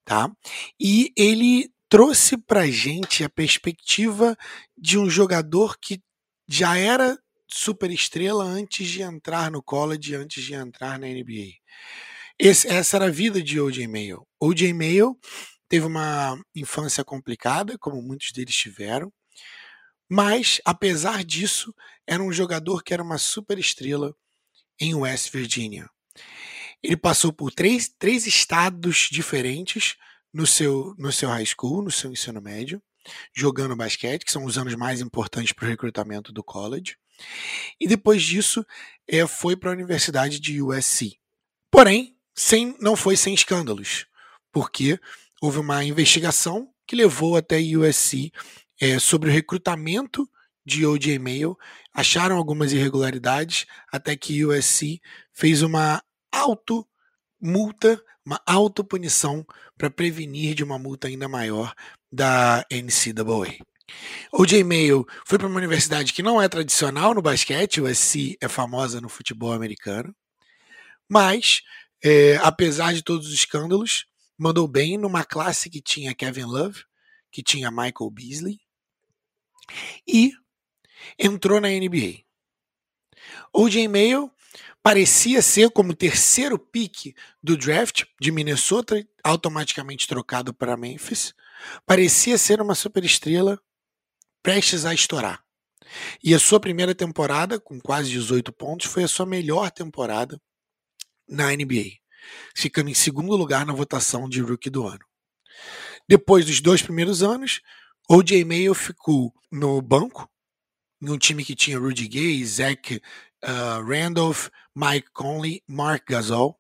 [0.04, 0.32] tá?
[0.80, 4.36] E ele trouxe para gente a perspectiva
[4.76, 6.02] de um jogador que
[6.50, 7.16] já era
[7.48, 11.52] super estrela antes de entrar no college, antes de entrar na NBA.
[12.40, 13.88] Esse, essa era a vida de O.J.
[13.88, 14.26] Mayo.
[14.40, 14.74] O.J.
[14.74, 15.16] Mayo
[15.70, 19.14] teve uma infância complicada, como muitos deles tiveram,
[20.10, 21.74] mas, apesar disso,
[22.08, 24.14] era um jogador que era uma super estrela
[24.80, 25.88] em West Virginia.
[26.84, 29.96] Ele passou por três, três estados diferentes
[30.34, 32.82] no seu, no seu high school, no seu ensino médio,
[33.34, 36.96] jogando basquete, que são os anos mais importantes para o recrutamento do college.
[37.80, 38.66] E depois disso,
[39.08, 41.18] é, foi para a Universidade de USC.
[41.70, 44.08] Porém, sem, não foi sem escândalos,
[44.52, 45.00] porque
[45.42, 48.32] houve uma investigação que levou até a USC
[48.80, 50.28] é, sobre o recrutamento
[50.66, 51.18] de O.J.
[51.18, 51.58] Mayo,
[51.94, 55.02] acharam algumas irregularidades, até que USC
[55.34, 56.88] fez uma auto
[57.42, 59.46] multa, uma autopunição
[59.78, 61.74] para prevenir de uma multa ainda maior
[62.12, 63.58] da NCAA.
[64.32, 64.64] O.J.
[64.64, 69.02] Mayo foi para uma universidade que não é tradicional no basquete, o USC é famosa
[69.02, 70.16] no futebol americano,
[71.10, 71.62] mas,
[72.04, 74.06] é, apesar de todos os escândalos,
[74.38, 76.84] mandou bem numa classe que tinha Kevin Love,
[77.32, 78.60] que tinha Michael Beasley,
[80.08, 80.32] e
[81.20, 82.24] entrou na NBA.
[83.54, 83.88] O.J.
[83.88, 84.32] Mayo
[84.84, 91.34] parecia ser como terceiro pick do draft de Minnesota, automaticamente trocado para Memphis,
[91.86, 93.60] parecia ser uma superestrela
[94.42, 95.44] prestes a estourar.
[96.24, 100.42] E a sua primeira temporada, com quase 18 pontos, foi a sua melhor temporada
[101.28, 102.02] na NBA
[102.56, 105.04] ficando em segundo lugar na votação de rookie do ano.
[106.08, 107.62] Depois dos dois primeiros anos,
[108.10, 108.44] O.J.
[108.44, 110.30] Mayo ficou no banco
[111.02, 113.02] em um time que tinha Rudy Gay, Zach
[113.44, 116.60] uh, Randolph, Mike Conley, Mark Gasol.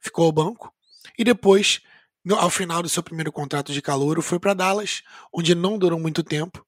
[0.00, 0.72] Ficou ao banco.
[1.18, 1.80] E depois,
[2.24, 5.02] no, ao final do seu primeiro contrato de calouro, foi para Dallas,
[5.32, 6.66] onde não durou muito tempo.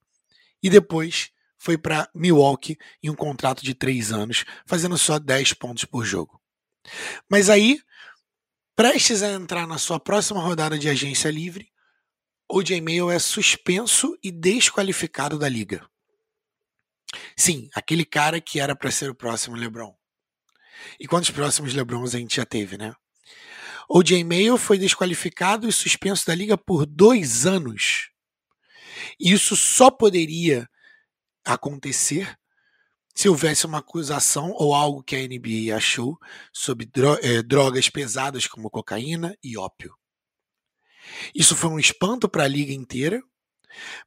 [0.63, 5.85] E depois foi para Milwaukee em um contrato de três anos, fazendo só 10 pontos
[5.85, 6.41] por jogo.
[7.29, 7.81] Mas aí,
[8.77, 11.73] prestes a entrar na sua próxima rodada de agência livre,
[12.51, 15.89] o J-Mail é suspenso e desqualificado da liga.
[17.37, 19.95] Sim, aquele cara que era para ser o próximo LeBron.
[20.99, 22.95] E quantos próximos LeBrons a gente já teve, né?
[23.89, 28.11] O J-Mail foi desqualificado e suspenso da liga por dois anos.
[29.21, 30.69] Isso só poderia
[31.45, 32.37] acontecer
[33.15, 36.19] se houvesse uma acusação ou algo que a NBA achou
[36.53, 36.91] sobre
[37.23, 39.95] eh, drogas pesadas como cocaína e ópio.
[41.35, 43.23] Isso foi um espanto para a liga inteira,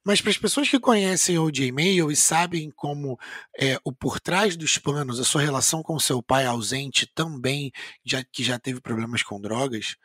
[0.04, 3.20] mas para as pessoas que conhecem o J-Mail e sabem como
[3.60, 7.72] é, o por trás dos panos, a sua relação com seu pai ausente também,
[8.06, 9.96] já, que já teve problemas com drogas,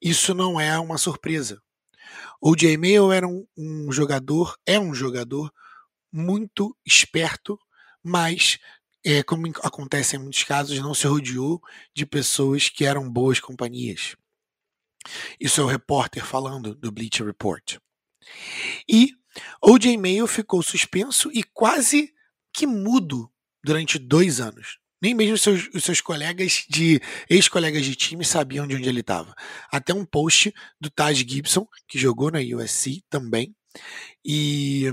[0.00, 1.60] isso não é uma surpresa.
[2.40, 5.52] O J-Mail era um, um jogador, é um jogador
[6.12, 7.58] muito esperto,
[8.02, 8.58] mas
[9.04, 11.62] é, como acontece em muitos casos, não se rodeou
[11.94, 14.16] de pessoas que eram boas companhias.
[15.38, 17.78] Isso é o repórter falando do Bleacher Report.
[18.88, 19.10] E
[19.62, 19.96] O.J.
[19.96, 22.12] Mayo ficou suspenso e quase
[22.52, 23.30] que mudo
[23.62, 24.78] durante dois anos.
[25.00, 29.00] Nem mesmo os seus, os seus colegas de ex-colegas de time sabiam de onde ele
[29.00, 29.34] estava.
[29.70, 33.54] Até um post do Taj Gibson, que jogou na USC também,
[34.24, 34.86] e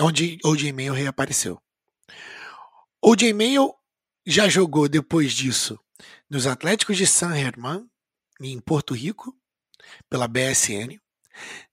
[0.00, 0.72] onde O.J.
[0.72, 1.60] Mayo reapareceu.
[3.00, 3.32] O.J.
[3.32, 3.72] Mayo
[4.26, 5.78] já jogou depois disso
[6.28, 7.86] nos Atléticos de San Germán,
[8.40, 9.34] em Porto Rico,
[10.10, 10.98] pela BSN.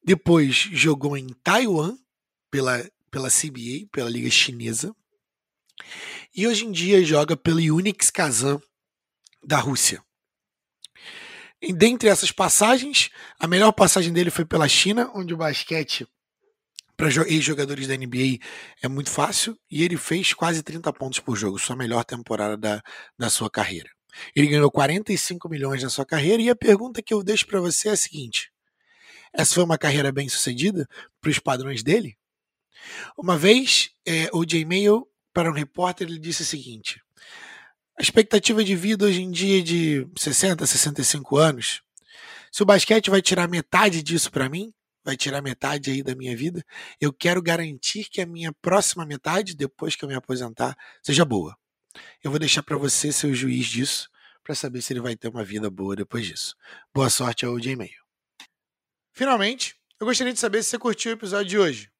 [0.04, 1.98] Depois jogou em Taiwan,
[2.50, 4.96] pela, pela CBA, pela Liga Chinesa.
[6.36, 8.60] E hoje em dia joga pelo Unix Kazan
[9.44, 10.04] da Rússia.
[11.62, 13.10] E dentre essas passagens,
[13.40, 16.08] a melhor passagem dele foi pela China, onde o basquete
[16.96, 18.38] para ex-jogadores da NBA
[18.82, 22.82] é muito fácil e ele fez quase 30 pontos por jogo, sua melhor temporada da,
[23.18, 23.90] da sua carreira.
[24.36, 27.90] Ele ganhou 45 milhões na sua carreira e a pergunta que eu deixo para você
[27.90, 28.53] é a seguinte:
[29.34, 30.88] essa foi uma carreira bem sucedida
[31.20, 32.18] para os padrões dele?
[33.18, 34.66] Uma vez, é, o J.
[34.66, 37.02] Mail, para um repórter, ele disse o seguinte:
[37.98, 41.82] a expectativa de vida hoje em dia é de 60, 65 anos.
[42.52, 44.74] Se o basquete vai tirar metade disso para mim,
[45.04, 46.64] vai tirar metade aí da minha vida,
[47.00, 51.58] eu quero garantir que a minha próxima metade, depois que eu me aposentar, seja boa.
[52.24, 54.10] Eu vou deixar para você ser o juiz disso,
[54.44, 56.56] para saber se ele vai ter uma vida boa depois disso.
[56.94, 57.76] Boa sorte ao J.
[57.76, 58.03] Mail.
[59.14, 61.92] Finalmente, eu gostaria de saber se você curtiu o episódio de hoje.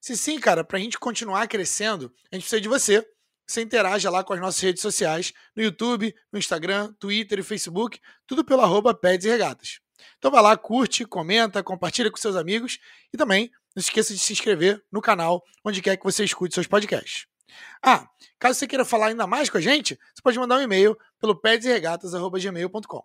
[0.00, 3.08] Se sim, cara, para a gente continuar crescendo, a gente precisa de você.
[3.46, 8.00] Você interaja lá com as nossas redes sociais, no YouTube, no Instagram, Twitter e Facebook,
[8.26, 9.80] tudo pelo arroba Peds e Regatas.
[10.18, 12.78] Então vai lá, curte, comenta, compartilha com seus amigos
[13.12, 16.66] e também não esqueça de se inscrever no canal onde quer que você escute seus
[16.66, 17.26] podcasts.
[17.82, 18.08] Ah,
[18.38, 21.38] caso você queira falar ainda mais com a gente, você pode mandar um e-mail pelo
[21.40, 23.04] pedsregatas.gmail.com.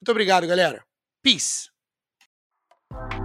[0.00, 0.84] Muito obrigado, galera.
[1.22, 1.69] Peace!
[2.90, 3.19] Bye.